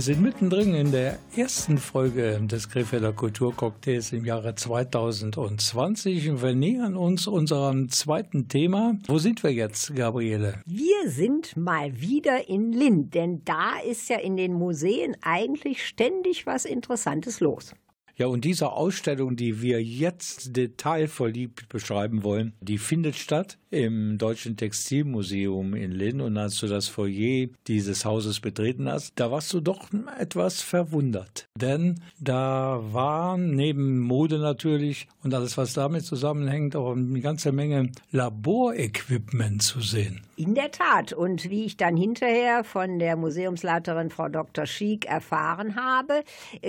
Sind 0.10 0.24
mittendrin 0.24 0.74
in 0.74 0.92
der 0.92 1.20
ersten 1.38 1.78
Folge 1.78 2.42
des 2.42 2.68
Krefelder 2.68 3.14
Kulturcocktails 3.14 4.12
im 4.12 4.26
Jahre 4.26 4.56
2020 4.56 6.32
und 6.32 6.42
wir 6.42 6.56
nähern 6.56 6.96
uns 6.98 7.28
unserem 7.28 7.90
zweiten 7.90 8.48
Thema. 8.48 8.96
Wo 9.06 9.20
sind 9.20 9.44
wir 9.44 9.54
jetzt, 9.54 9.96
Gabriele? 9.96 10.64
Wir 10.66 11.12
sind 11.12 11.56
mal 11.56 12.02
wieder 12.02 12.50
in 12.50 12.72
Lind, 12.72 13.14
denn 13.14 13.44
da 13.46 13.74
ist 13.88 14.10
ja 14.10 14.18
in 14.18 14.36
den 14.36 14.54
Museen 14.54 15.16
eigentlich 15.22 15.86
ständig 15.86 16.48
was 16.48 16.66
Interessantes 16.66 17.40
los. 17.40 17.76
Ja, 18.20 18.28
und 18.28 18.44
diese 18.44 18.74
Ausstellung, 18.74 19.38
die 19.38 19.62
wir 19.62 19.82
jetzt 19.82 20.58
detailverliebt 20.58 21.70
beschreiben 21.70 22.22
wollen, 22.24 22.52
die 22.60 22.78
findet 22.78 23.16
statt 23.16 23.58
im 23.70 24.18
Deutschen 24.18 24.58
Textilmuseum 24.58 25.74
in 25.74 25.92
Linn. 25.94 26.20
Und 26.20 26.38
als 26.38 26.60
du 26.60 26.68
das 26.68 26.90
Foyer 26.90 27.48
dieses 27.68 28.04
Hauses 28.04 28.42
betreten 28.42 28.90
hast, 28.90 29.14
da 29.16 29.32
warst 29.32 29.54
du 29.54 29.62
doch 29.62 29.88
etwas 30.20 30.62
verwundert. 30.62 31.48
Denn 31.56 32.02
da 32.20 32.82
war 32.92 33.38
neben 33.38 34.00
Mode 34.00 34.40
natürlich 34.40 35.08
und 35.24 35.34
alles, 35.34 35.58
was 35.58 35.74
damit 35.74 36.04
zusammenhängt, 36.04 36.76
auch 36.76 36.92
eine 36.92 37.22
ganze 37.22 37.54
Menge 37.54 37.90
Laborequipment 38.12 39.64
zu 39.64 39.80
sehen. 39.80 40.22
In 40.36 40.56
der 40.56 40.72
Tat. 40.72 41.14
Und 41.14 41.50
wie 41.50 41.66
ich 41.66 41.78
dann 41.78 41.96
hinterher 41.96 42.64
von 42.64 43.00
der 43.00 43.16
Museumsleiterin 43.16 44.10
Frau 44.10 44.30
Dr. 44.30 44.66
Schiek 44.66 45.06
erfahren 45.06 45.76
habe, 45.76 46.24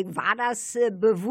war 0.04 0.34
das 0.36 0.74
äh, 0.74 0.90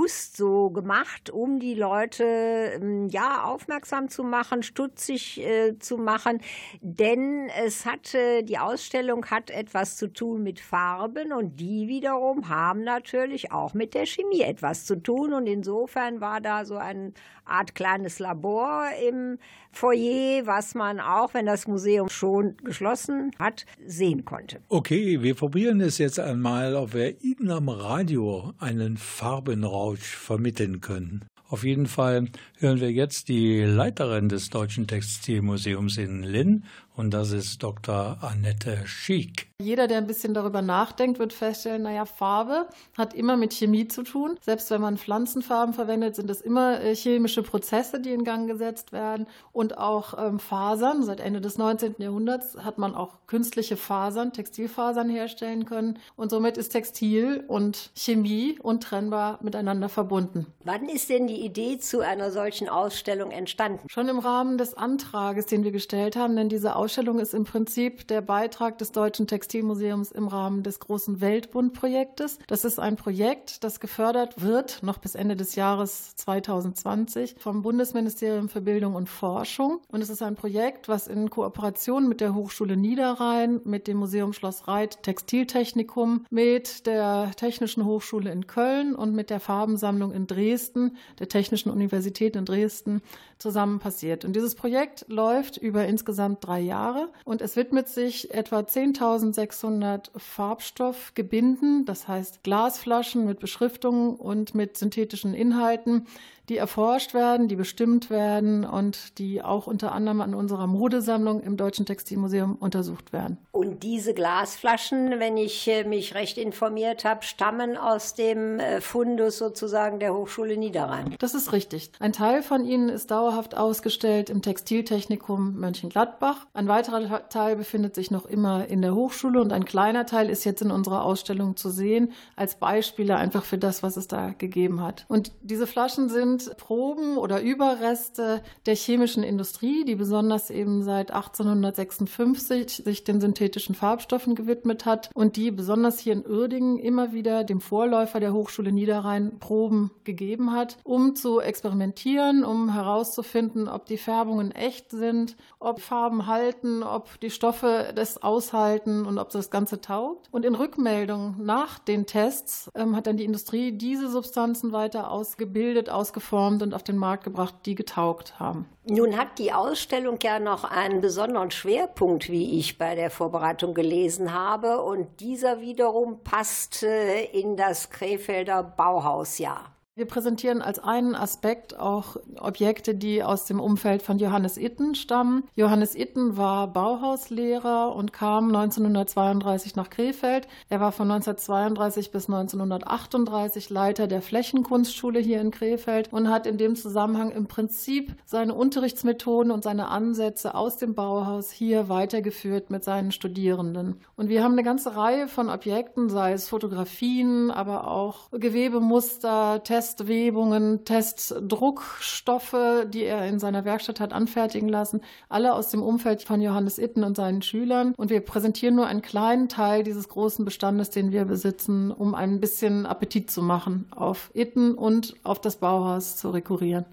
bewusst 0.09 0.37
so 0.37 0.71
gemacht, 0.71 1.29
um 1.29 1.59
die 1.59 1.75
Leute 1.75 2.23
ähm, 2.23 3.09
ja 3.09 3.43
aufmerksam 3.43 4.09
zu 4.09 4.23
machen, 4.23 4.63
stutzig 4.63 5.39
äh, 5.39 5.77
zu 5.77 5.97
machen. 5.97 6.41
Denn 6.81 7.47
es 7.63 7.85
hatte, 7.85 8.43
die 8.43 8.57
Ausstellung 8.57 9.27
hat 9.27 9.51
etwas 9.51 9.97
zu 9.97 10.11
tun 10.11 10.41
mit 10.41 10.59
Farben 10.59 11.31
und 11.31 11.59
die 11.59 11.87
wiederum 11.87 12.49
haben 12.49 12.83
natürlich 12.83 13.51
auch 13.51 13.75
mit 13.75 13.93
der 13.93 14.07
Chemie 14.07 14.41
etwas 14.41 14.85
zu 14.85 14.95
tun. 14.95 15.31
Und 15.31 15.45
insofern 15.45 16.21
war 16.21 16.41
da 16.41 16.65
so 16.65 16.77
eine 16.77 17.13
Art 17.45 17.75
kleines 17.75 18.17
Labor 18.17 18.87
im 19.07 19.37
Foyer, 19.71 20.45
was 20.45 20.75
man 20.75 20.99
auch, 20.99 21.33
wenn 21.33 21.45
das 21.45 21.67
Museum 21.67 22.09
schon 22.09 22.57
geschlossen 22.63 23.31
hat, 23.39 23.65
sehen 23.85 24.25
konnte. 24.25 24.61
Okay, 24.67 25.21
wir 25.21 25.35
probieren 25.35 25.81
es 25.81 25.97
jetzt 25.97 26.19
einmal, 26.19 26.75
ob 26.75 26.93
wir 26.93 27.21
Ihnen 27.23 27.51
am 27.51 27.69
Radio 27.69 28.53
einen 28.59 28.97
Farbenrausch 28.97 30.15
vermitteln 30.15 30.81
können. 30.81 31.25
Auf 31.49 31.63
jeden 31.63 31.87
Fall 31.87 32.27
hören 32.59 32.79
wir 32.79 32.91
jetzt 32.91 33.27
die 33.27 33.61
Leiterin 33.61 34.29
des 34.29 34.51
Deutschen 34.51 34.85
Textilmuseums 34.85 35.97
in 35.97 36.21
Linn 36.21 36.65
und 36.95 37.11
das 37.13 37.31
ist 37.31 37.63
Dr. 37.63 38.17
Annette 38.21 38.85
Schiek. 38.85 39.49
Jeder, 39.61 39.87
der 39.87 39.97
ein 39.97 40.07
bisschen 40.07 40.33
darüber 40.33 40.61
nachdenkt, 40.61 41.19
wird 41.19 41.33
feststellen, 41.33 41.81
naja, 41.81 42.05
Farbe 42.05 42.67
hat 42.97 43.13
immer 43.13 43.35
mit 43.35 43.53
Chemie 43.53 43.89
zu 43.89 44.03
tun. 44.03 44.37
Selbst 44.39 44.71
wenn 44.71 44.79
man 44.79 44.97
Pflanzenfarben 44.97 45.73
verwendet, 45.73 46.15
sind 46.15 46.29
es 46.29 46.39
immer 46.39 46.79
äh, 46.79 46.95
chemische 46.95 47.43
Prozesse, 47.43 47.99
die 47.99 48.11
in 48.11 48.23
Gang 48.23 48.47
gesetzt 48.47 48.93
werden. 48.93 49.27
Und 49.51 49.77
auch 49.77 50.17
ähm, 50.17 50.39
Fasern. 50.39 51.03
Seit 51.03 51.19
Ende 51.19 51.41
des 51.41 51.57
19. 51.57 51.95
Jahrhunderts 51.97 52.55
hat 52.63 52.77
man 52.77 52.95
auch 52.95 53.17
künstliche 53.27 53.75
Fasern, 53.75 54.31
Textilfasern 54.31 55.09
herstellen 55.09 55.65
können. 55.65 55.99
Und 56.15 56.29
somit 56.29 56.57
ist 56.57 56.69
Textil 56.69 57.43
und 57.45 57.91
Chemie 57.95 58.57
untrennbar 58.61 59.39
miteinander 59.41 59.89
verbunden. 59.89 60.47
Wann 60.63 60.87
ist 60.87 61.09
denn 61.09 61.27
die 61.27 61.43
Idee 61.43 61.79
zu 61.79 61.99
einer 61.99 62.31
solchen 62.31 62.69
Ausstellung 62.69 63.31
entstanden? 63.31 63.89
Schon 63.89 64.07
im 64.07 64.19
Rahmen 64.19 64.57
des 64.57 64.73
Antrages, 64.73 65.47
den 65.47 65.65
wir 65.65 65.73
gestellt 65.73 66.15
haben, 66.15 66.37
denn 66.37 66.47
diese 66.47 66.77
Ausstellung 66.77 66.88
ist 66.97 67.33
im 67.33 67.43
Prinzip 67.43 68.07
der 68.07 68.21
Beitrag 68.21 68.79
des 68.79 68.91
Deutschen 68.91 69.27
Textilmuseums 69.27 70.11
im 70.11 70.27
Rahmen 70.27 70.63
des 70.63 70.79
großen 70.79 71.21
Weltbundprojektes. 71.21 72.39
Das 72.47 72.65
ist 72.65 72.79
ein 72.79 72.95
Projekt, 72.95 73.63
das 73.63 73.79
gefördert 73.79 74.41
wird, 74.41 74.81
noch 74.81 74.97
bis 74.97 75.13
Ende 75.13 75.35
des 75.35 75.55
Jahres 75.55 76.15
2020, 76.15 77.35
vom 77.37 77.61
Bundesministerium 77.61 78.49
für 78.49 78.61
Bildung 78.61 78.95
und 78.95 79.07
Forschung. 79.07 79.81
Und 79.91 80.01
es 80.01 80.09
ist 80.09 80.23
ein 80.23 80.35
Projekt, 80.35 80.89
was 80.89 81.07
in 81.07 81.29
Kooperation 81.29 82.09
mit 82.09 82.21
der 82.21 82.33
Hochschule 82.33 82.75
Niederrhein, 82.75 83.61
mit 83.65 83.87
dem 83.87 83.97
Museum 83.97 84.33
Schloss 84.33 84.67
Reit 84.67 85.03
Textiltechnikum, 85.03 86.25
mit 86.31 86.87
der 86.87 87.31
Technischen 87.35 87.85
Hochschule 87.85 88.31
in 88.31 88.47
Köln 88.47 88.95
und 88.95 89.13
mit 89.13 89.29
der 89.29 89.39
Farbensammlung 89.39 90.11
in 90.11 90.25
Dresden, 90.25 90.97
der 91.19 91.29
Technischen 91.29 91.69
Universität 91.69 92.35
in 92.35 92.45
Dresden, 92.45 93.01
zusammen 93.39 93.79
passiert. 93.79 94.25
Und 94.25 94.35
dieses 94.35 94.53
Projekt 94.53 95.05
läuft 95.07 95.57
über 95.57 95.85
insgesamt 95.85 96.45
drei 96.45 96.59
Jahre 96.59 97.09
und 97.23 97.41
es 97.41 97.55
widmet 97.55 97.87
sich 97.87 98.33
etwa 98.33 98.59
10.600 98.59 100.09
Farbstoffgebinden, 100.17 101.85
das 101.85 102.07
heißt 102.07 102.43
Glasflaschen 102.43 103.25
mit 103.25 103.39
Beschriftungen 103.39 104.15
und 104.15 104.53
mit 104.55 104.77
synthetischen 104.77 105.33
Inhalten, 105.33 106.05
die 106.49 106.57
erforscht 106.57 107.13
werden, 107.13 107.47
die 107.47 107.55
bestimmt 107.55 108.09
werden 108.09 108.65
und 108.65 109.19
die 109.19 109.41
auch 109.41 109.67
unter 109.67 109.91
anderem 109.91 110.21
an 110.21 110.33
unserer 110.33 110.67
Modesammlung 110.67 111.41
im 111.41 111.57
Deutschen 111.57 111.85
Textilmuseum 111.85 112.55
untersucht 112.55 113.13
werden. 113.13 113.37
Und 113.51 113.83
diese 113.83 114.13
Glasflaschen, 114.13 115.19
wenn 115.19 115.37
ich 115.37 115.67
äh, 115.67 115.83
mich 115.83 116.15
recht 116.15 116.37
informiert 116.37 117.05
habe, 117.05 117.23
stammen 117.23 117.77
aus 117.77 118.15
dem 118.15 118.59
äh, 118.59 118.81
Fundus 118.81 119.37
sozusagen 119.37 119.99
der 119.99 120.13
Hochschule 120.13 120.57
Niederrhein. 120.57 121.15
Das 121.19 121.33
ist 121.33 121.53
richtig. 121.53 121.91
Ein 121.99 122.13
Teil 122.13 122.41
von 122.41 122.65
ihnen 122.65 122.89
ist 122.89 123.11
dauerhaft 123.11 123.55
ausgestellt 123.55 124.29
im 124.29 124.41
Textiltechnikum 124.41 125.59
Mönchengladbach. 125.59 126.47
Ein 126.53 126.67
weiterer 126.67 127.29
Teil 127.29 127.55
befindet 127.55 127.95
sich 127.95 128.11
noch 128.11 128.25
immer 128.25 128.67
in 128.67 128.81
der 128.81 128.95
Hochschule 128.95 129.39
und 129.41 129.53
ein 129.53 129.65
kleiner 129.65 130.05
Teil 130.05 130.29
ist 130.29 130.45
jetzt 130.45 130.61
in 130.61 130.71
unserer 130.71 131.03
Ausstellung 131.03 131.55
zu 131.55 131.69
sehen, 131.69 132.13
als 132.35 132.55
Beispiele 132.55 133.17
einfach 133.17 133.43
für 133.43 133.57
das, 133.57 133.83
was 133.83 133.97
es 133.97 134.07
da 134.07 134.33
gegeben 134.37 134.81
hat. 134.81 135.05
Und 135.07 135.31
diese 135.41 135.67
Flaschen 135.67 136.09
sind 136.09 136.38
sind 136.39 136.57
Proben 136.57 137.17
oder 137.17 137.41
Überreste 137.41 138.41
der 138.65 138.75
chemischen 138.75 139.23
Industrie, 139.23 139.85
die 139.85 139.95
besonders 139.95 140.49
eben 140.49 140.83
seit 140.83 141.11
1856 141.11 142.83
sich 142.83 143.03
den 143.03 143.21
synthetischen 143.21 143.75
Farbstoffen 143.75 144.35
gewidmet 144.35 144.85
hat 144.85 145.09
und 145.13 145.35
die 145.35 145.51
besonders 145.51 145.99
hier 145.99 146.13
in 146.13 146.25
Uerdingen 146.25 146.77
immer 146.77 147.11
wieder 147.11 147.43
dem 147.43 147.61
Vorläufer 147.61 148.19
der 148.19 148.33
Hochschule 148.33 148.71
Niederrhein 148.71 149.39
Proben 149.39 149.91
gegeben 150.03 150.51
hat, 150.51 150.77
um 150.83 151.15
zu 151.15 151.39
experimentieren, 151.39 152.43
um 152.43 152.73
herauszufinden, 152.73 153.67
ob 153.67 153.85
die 153.85 153.97
Färbungen 153.97 154.51
echt 154.51 154.91
sind, 154.91 155.35
ob 155.59 155.81
Farben 155.81 156.27
halten, 156.27 156.83
ob 156.83 157.19
die 157.19 157.31
Stoffe 157.31 157.91
das 157.95 158.21
aushalten 158.21 159.05
und 159.05 159.17
ob 159.17 159.29
das 159.29 159.49
Ganze 159.49 159.81
taugt. 159.81 160.27
Und 160.31 160.45
in 160.45 160.55
Rückmeldung 160.55 161.35
nach 161.39 161.79
den 161.79 162.05
Tests 162.05 162.71
ähm, 162.75 162.95
hat 162.95 163.07
dann 163.07 163.17
die 163.17 163.25
Industrie 163.25 163.71
diese 163.71 164.09
Substanzen 164.09 164.71
weiter 164.71 165.11
ausgebildet, 165.11 165.89
ausgeformt 165.89 166.28
geformt 166.29 166.61
und 166.61 166.75
auf 166.75 166.83
den 166.83 166.97
Markt 166.97 167.23
gebracht, 167.23 167.55
die 167.65 167.73
getaugt 167.73 168.39
haben. 168.39 168.67
Nun 168.85 169.17
hat 169.17 169.39
die 169.39 169.51
Ausstellung 169.51 170.19
ja 170.21 170.37
noch 170.39 170.63
einen 170.63 171.01
besonderen 171.01 171.49
Schwerpunkt, 171.49 172.29
wie 172.29 172.59
ich 172.59 172.77
bei 172.77 172.93
der 172.93 173.09
Vorbereitung 173.09 173.73
gelesen 173.73 174.31
habe. 174.31 174.83
Und 174.83 175.19
dieser 175.21 175.59
wiederum 175.59 176.23
passt 176.23 176.83
in 176.83 177.57
das 177.57 177.89
Krefelder 177.89 178.61
Bauhausjahr. 178.61 179.71
Wir 179.99 180.05
präsentieren 180.05 180.61
als 180.61 180.79
einen 180.79 181.13
Aspekt 181.13 181.77
auch 181.77 182.15
Objekte, 182.39 182.95
die 182.95 183.21
aus 183.21 183.43
dem 183.43 183.59
Umfeld 183.59 184.01
von 184.01 184.17
Johannes 184.17 184.55
Itten 184.55 184.95
stammen. 184.95 185.43
Johannes 185.57 185.93
Itten 185.93 186.37
war 186.37 186.71
Bauhauslehrer 186.71 187.93
und 187.93 188.13
kam 188.13 188.47
1932 188.47 189.75
nach 189.75 189.89
Krefeld. 189.89 190.47
Er 190.69 190.79
war 190.79 190.93
von 190.93 191.11
1932 191.11 192.11
bis 192.11 192.29
1938 192.29 193.69
Leiter 193.69 194.07
der 194.07 194.21
Flächenkunstschule 194.21 195.19
hier 195.19 195.41
in 195.41 195.51
Krefeld 195.51 196.13
und 196.13 196.29
hat 196.29 196.47
in 196.47 196.57
dem 196.57 196.77
Zusammenhang 196.77 197.31
im 197.31 197.47
Prinzip 197.47 198.15
seine 198.23 198.53
Unterrichtsmethoden 198.53 199.51
und 199.51 199.65
seine 199.65 199.89
Ansätze 199.89 200.55
aus 200.55 200.77
dem 200.77 200.95
Bauhaus 200.95 201.51
hier 201.51 201.89
weitergeführt 201.89 202.69
mit 202.69 202.85
seinen 202.85 203.11
Studierenden. 203.11 203.99
Und 204.15 204.29
wir 204.29 204.45
haben 204.45 204.53
eine 204.53 204.63
ganze 204.63 204.95
Reihe 204.95 205.27
von 205.27 205.49
Objekten, 205.49 206.07
sei 206.07 206.31
es 206.31 206.47
Fotografien, 206.47 207.51
aber 207.51 207.91
auch 207.91 208.31
Gewebemuster, 208.31 209.61
Tests, 209.65 209.88
Testwebungen, 209.89 210.85
Testdruckstoffe, 210.85 212.85
die 212.93 213.03
er 213.03 213.27
in 213.27 213.39
seiner 213.39 213.65
Werkstatt 213.65 213.99
hat 213.99 214.13
anfertigen 214.13 214.69
lassen, 214.69 215.01
alle 215.29 215.53
aus 215.53 215.69
dem 215.69 215.81
Umfeld 215.81 216.21
von 216.21 216.41
Johannes 216.41 216.77
Itten 216.77 217.03
und 217.03 217.15
seinen 217.15 217.41
Schülern. 217.41 217.95
Und 217.97 218.11
wir 218.11 218.21
präsentieren 218.21 218.75
nur 218.75 218.85
einen 218.85 219.01
kleinen 219.01 219.49
Teil 219.49 219.83
dieses 219.83 220.07
großen 220.07 220.45
Bestandes, 220.45 220.91
den 220.91 221.11
wir 221.11 221.25
besitzen, 221.25 221.91
um 221.91 222.13
ein 222.13 222.39
bisschen 222.39 222.85
Appetit 222.85 223.31
zu 223.31 223.41
machen 223.41 223.87
auf 223.89 224.29
Itten 224.35 224.75
und 224.75 225.15
auf 225.23 225.41
das 225.41 225.55
Bauhaus 225.55 226.17
zu 226.17 226.29
rekurrieren. 226.29 226.85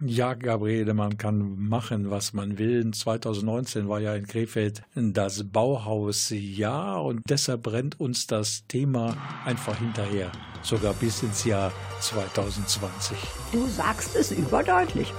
Ja, 0.00 0.34
Gabriele, 0.34 0.94
man 0.94 1.18
kann 1.18 1.58
machen, 1.58 2.08
was 2.08 2.32
man 2.32 2.56
will. 2.56 2.88
2019 2.88 3.88
war 3.88 3.98
ja 3.98 4.14
in 4.14 4.28
Krefeld 4.28 4.82
das 4.94 5.42
Bauhausjahr 5.42 7.04
und 7.04 7.22
deshalb 7.28 7.64
brennt 7.64 7.98
uns 7.98 8.28
das 8.28 8.64
Thema 8.68 9.16
einfach 9.44 9.76
hinterher, 9.76 10.30
sogar 10.62 10.94
bis 10.94 11.24
ins 11.24 11.44
Jahr 11.44 11.72
2020. 11.98 13.16
Du 13.50 13.66
sagst 13.66 14.14
es 14.14 14.30
überdeutlich. 14.30 15.12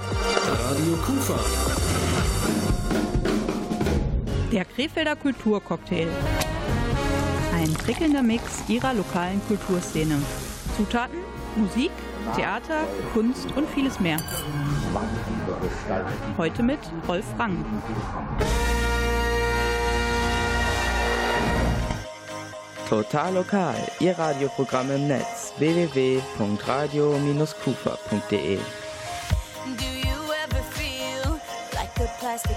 Radio 0.46 0.96
Kufa. 1.04 1.38
Der 4.50 4.64
Krefelder 4.64 5.16
Kulturcocktail. 5.16 6.08
Ein 7.54 7.74
prickelnder 7.74 8.22
Mix 8.22 8.62
ihrer 8.66 8.94
lokalen 8.94 9.42
Kulturszene. 9.46 10.16
Zutaten 10.74 11.29
Musik, 11.56 11.90
Theater, 12.36 12.86
Kunst 13.12 13.50
und 13.56 13.68
vieles 13.70 13.98
mehr. 14.00 14.18
Heute 16.36 16.62
mit 16.62 16.78
Rolf 17.08 17.24
Rang. 17.38 17.64
Total 22.88 23.34
lokal, 23.34 23.76
Ihr 24.00 24.18
Radioprogramm 24.18 24.90
im 24.90 25.06
Netz 25.06 25.52
www.radio-kufa.de. 25.58 28.56
Do 28.56 28.62
you 29.84 30.32
ever 30.44 30.62
feel 30.72 31.38
like 31.72 31.96
a 32.00 32.08
plastic 32.18 32.56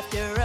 after 0.00 0.39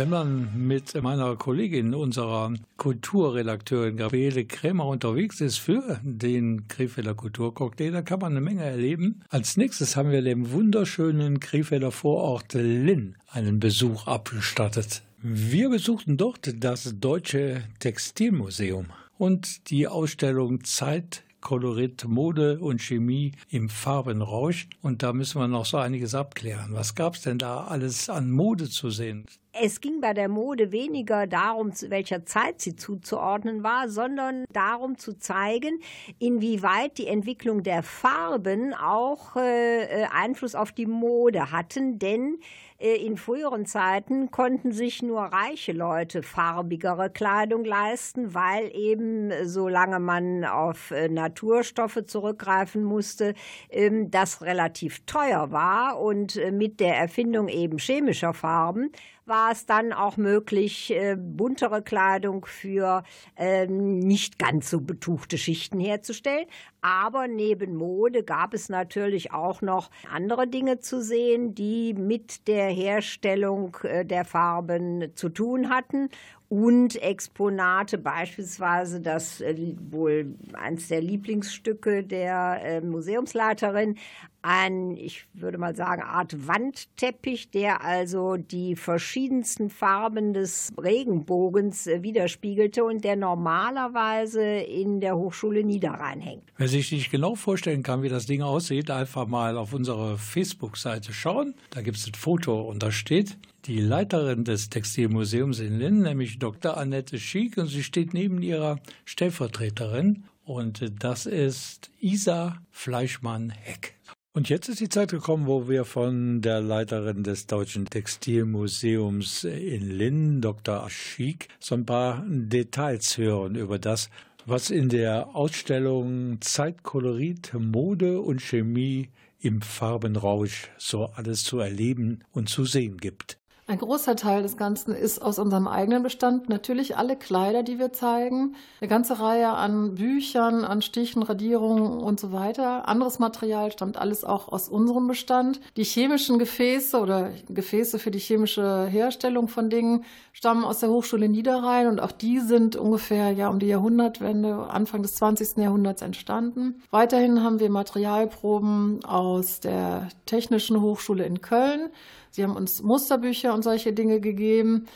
Wenn 0.00 0.08
man 0.08 0.66
mit 0.66 0.94
meiner 1.02 1.36
Kollegin, 1.36 1.94
unserer 1.94 2.54
Kulturredakteurin 2.78 3.98
Gabriele 3.98 4.46
Krämer 4.46 4.86
unterwegs 4.86 5.42
ist 5.42 5.58
für 5.58 6.00
den 6.02 6.66
Krefelder 6.68 7.14
Kulturcocktail, 7.14 7.90
dann 7.92 8.06
kann 8.06 8.20
man 8.20 8.32
eine 8.32 8.40
Menge 8.40 8.64
erleben. 8.64 9.20
Als 9.28 9.58
nächstes 9.58 9.96
haben 9.96 10.10
wir 10.10 10.22
dem 10.22 10.52
wunderschönen 10.52 11.38
Krefelder 11.38 11.90
Vorort 11.90 12.54
Linn 12.54 13.16
einen 13.30 13.60
Besuch 13.60 14.06
abgestattet. 14.06 15.02
Wir 15.22 15.68
besuchten 15.68 16.16
dort 16.16 16.50
das 16.64 16.94
Deutsche 16.98 17.64
Textilmuseum 17.80 18.86
und 19.18 19.68
die 19.68 19.86
Ausstellung 19.86 20.64
Zeit 20.64 21.24
Kolorit, 21.40 22.04
Mode 22.06 22.58
und 22.58 22.80
Chemie 22.80 23.32
im 23.48 23.68
Farbenrausch. 23.68 24.68
Und 24.82 25.02
da 25.02 25.12
müssen 25.12 25.40
wir 25.40 25.48
noch 25.48 25.66
so 25.66 25.78
einiges 25.78 26.14
abklären. 26.14 26.72
Was 26.72 26.94
gab 26.94 27.14
es 27.14 27.22
denn 27.22 27.38
da 27.38 27.64
alles 27.64 28.08
an 28.08 28.30
Mode 28.30 28.68
zu 28.68 28.90
sehen? 28.90 29.26
Es 29.52 29.80
ging 29.80 30.00
bei 30.00 30.14
der 30.14 30.28
Mode 30.28 30.70
weniger 30.70 31.26
darum, 31.26 31.72
zu 31.72 31.90
welcher 31.90 32.24
Zeit 32.24 32.60
sie 32.60 32.76
zuzuordnen 32.76 33.64
war, 33.64 33.88
sondern 33.88 34.44
darum 34.52 34.96
zu 34.96 35.18
zeigen, 35.18 35.80
inwieweit 36.20 36.98
die 36.98 37.08
Entwicklung 37.08 37.64
der 37.64 37.82
Farben 37.82 38.74
auch 38.74 39.34
äh, 39.36 40.02
äh 40.02 40.06
Einfluss 40.12 40.54
auf 40.54 40.70
die 40.70 40.86
Mode 40.86 41.50
hatten. 41.50 41.98
Denn 41.98 42.38
in 42.80 43.18
früheren 43.18 43.66
Zeiten 43.66 44.30
konnten 44.30 44.72
sich 44.72 45.02
nur 45.02 45.20
reiche 45.20 45.72
Leute 45.72 46.22
farbigere 46.22 47.10
Kleidung 47.10 47.62
leisten, 47.64 48.32
weil 48.32 48.74
eben, 48.74 49.30
solange 49.44 49.98
man 50.00 50.46
auf 50.46 50.90
äh, 50.90 51.10
Naturstoffe 51.10 52.06
zurückgreifen 52.06 52.82
musste, 52.82 53.34
ähm, 53.68 54.10
das 54.10 54.40
relativ 54.40 55.04
teuer 55.04 55.52
war 55.52 56.00
und 56.00 56.36
äh, 56.36 56.52
mit 56.52 56.80
der 56.80 56.96
Erfindung 56.96 57.48
eben 57.48 57.78
chemischer 57.78 58.32
Farben 58.32 58.90
war 59.30 59.52
es 59.52 59.64
dann 59.64 59.94
auch 59.94 60.18
möglich, 60.18 60.90
äh, 60.90 61.16
buntere 61.16 61.80
Kleidung 61.80 62.44
für 62.44 63.02
äh, 63.36 63.66
nicht 63.66 64.38
ganz 64.38 64.68
so 64.68 64.82
betuchte 64.82 65.38
Schichten 65.38 65.80
herzustellen. 65.80 66.46
Aber 66.82 67.28
neben 67.28 67.76
Mode 67.76 68.24
gab 68.24 68.52
es 68.52 68.68
natürlich 68.68 69.32
auch 69.32 69.62
noch 69.62 69.90
andere 70.12 70.46
Dinge 70.46 70.80
zu 70.80 71.02
sehen, 71.02 71.54
die 71.54 71.94
mit 71.94 72.46
der 72.48 72.68
Herstellung 72.68 73.76
äh, 73.84 74.04
der 74.04 74.26
Farben 74.26 75.12
zu 75.14 75.30
tun 75.30 75.70
hatten 75.70 76.10
und 76.50 77.00
Exponate, 77.00 77.96
beispielsweise 77.96 79.00
das 79.00 79.40
äh, 79.40 79.76
wohl 79.90 80.34
eines 80.54 80.88
der 80.88 81.00
Lieblingsstücke 81.00 82.02
der 82.02 82.60
äh, 82.64 82.80
Museumsleiterin, 82.80 83.96
ein, 84.42 84.96
ich 84.96 85.26
würde 85.34 85.58
mal 85.58 85.74
sagen, 85.74 86.02
Art 86.02 86.46
Wandteppich, 86.46 87.50
der 87.50 87.84
also 87.84 88.36
die 88.36 88.76
verschiedensten 88.76 89.70
Farben 89.70 90.32
des 90.32 90.72
Regenbogens 90.80 91.86
äh, 91.86 92.02
widerspiegelte 92.02 92.84
und 92.84 93.04
der 93.04 93.16
normalerweise 93.16 94.42
in 94.42 95.00
der 95.00 95.16
Hochschule 95.16 95.64
Niederrhein 95.64 96.20
hängt. 96.20 96.44
Wer 96.56 96.68
sich 96.68 96.90
nicht 96.92 97.10
genau 97.10 97.34
vorstellen 97.34 97.82
kann, 97.82 98.02
wie 98.02 98.08
das 98.08 98.26
Ding 98.26 98.42
aussieht, 98.42 98.90
einfach 98.90 99.26
mal 99.26 99.56
auf 99.56 99.72
unsere 99.72 100.18
Facebook-Seite 100.18 101.12
schauen. 101.12 101.54
Da 101.70 101.82
gibt 101.82 101.96
es 101.96 102.06
ein 102.06 102.14
Foto 102.14 102.60
und 102.60 102.82
da 102.82 102.90
steht 102.90 103.36
die 103.66 103.80
Leiterin 103.80 104.44
des 104.44 104.70
Textilmuseums 104.70 105.60
in 105.60 105.78
Linn, 105.78 106.02
nämlich 106.02 106.38
Dr. 106.38 106.76
Annette 106.76 107.18
Schick, 107.18 107.58
und 107.58 107.66
sie 107.66 107.82
steht 107.82 108.14
neben 108.14 108.40
ihrer 108.42 108.78
Stellvertreterin. 109.04 110.24
Und 110.44 111.04
das 111.04 111.26
ist 111.26 111.90
Isa 112.00 112.60
Fleischmann-Heck. 112.70 113.99
Und 114.32 114.48
jetzt 114.48 114.68
ist 114.68 114.78
die 114.78 114.88
Zeit 114.88 115.10
gekommen, 115.10 115.48
wo 115.48 115.68
wir 115.68 115.84
von 115.84 116.40
der 116.40 116.60
Leiterin 116.60 117.24
des 117.24 117.48
Deutschen 117.48 117.86
Textilmuseums 117.86 119.42
in 119.42 119.90
Linn, 119.90 120.40
Dr. 120.40 120.88
Schick, 120.88 121.48
so 121.58 121.74
ein 121.74 121.84
paar 121.84 122.24
Details 122.28 123.18
hören 123.18 123.56
über 123.56 123.80
das, 123.80 124.08
was 124.46 124.70
in 124.70 124.88
der 124.88 125.34
Ausstellung 125.34 126.40
Zeitkolorit, 126.40 127.54
Mode 127.54 128.20
und 128.20 128.40
Chemie 128.40 129.08
im 129.40 129.62
Farbenrausch 129.62 130.70
so 130.78 131.06
alles 131.06 131.42
zu 131.42 131.58
erleben 131.58 132.22
und 132.30 132.48
zu 132.48 132.64
sehen 132.64 132.98
gibt. 132.98 133.39
Ein 133.70 133.78
großer 133.78 134.16
Teil 134.16 134.42
des 134.42 134.56
Ganzen 134.56 134.92
ist 134.96 135.22
aus 135.22 135.38
unserem 135.38 135.68
eigenen 135.68 136.02
Bestand. 136.02 136.48
Natürlich 136.48 136.96
alle 136.96 137.14
Kleider, 137.14 137.62
die 137.62 137.78
wir 137.78 137.92
zeigen. 137.92 138.56
Eine 138.80 138.88
ganze 138.88 139.20
Reihe 139.20 139.50
an 139.50 139.94
Büchern, 139.94 140.64
an 140.64 140.82
Stichen, 140.82 141.22
Radierungen 141.22 142.00
und 142.00 142.18
so 142.18 142.32
weiter. 142.32 142.88
Anderes 142.88 143.20
Material 143.20 143.70
stammt 143.70 143.96
alles 143.96 144.24
auch 144.24 144.48
aus 144.48 144.68
unserem 144.68 145.06
Bestand. 145.06 145.60
Die 145.76 145.84
chemischen 145.84 146.40
Gefäße 146.40 146.98
oder 146.98 147.30
Gefäße 147.48 148.00
für 148.00 148.10
die 148.10 148.18
chemische 148.18 148.86
Herstellung 148.86 149.46
von 149.46 149.70
Dingen 149.70 150.04
stammen 150.32 150.64
aus 150.64 150.80
der 150.80 150.88
Hochschule 150.88 151.28
Niederrhein 151.28 151.86
und 151.86 152.00
auch 152.00 152.10
die 152.10 152.40
sind 152.40 152.74
ungefähr 152.74 153.30
ja 153.30 153.50
um 153.50 153.60
die 153.60 153.68
Jahrhundertwende, 153.68 154.68
Anfang 154.68 155.02
des 155.02 155.14
20. 155.14 155.58
Jahrhunderts 155.58 156.02
entstanden. 156.02 156.82
Weiterhin 156.90 157.44
haben 157.44 157.60
wir 157.60 157.70
Materialproben 157.70 159.04
aus 159.04 159.60
der 159.60 160.08
Technischen 160.26 160.80
Hochschule 160.80 161.24
in 161.24 161.40
Köln. 161.40 161.90
Sie 162.30 162.42
haben 162.42 162.56
uns 162.56 162.82
Musterbücher 162.82 163.54
und 163.54 163.62
solche 163.62 163.92
Dinge 163.92 164.20
gegeben. 164.20 164.86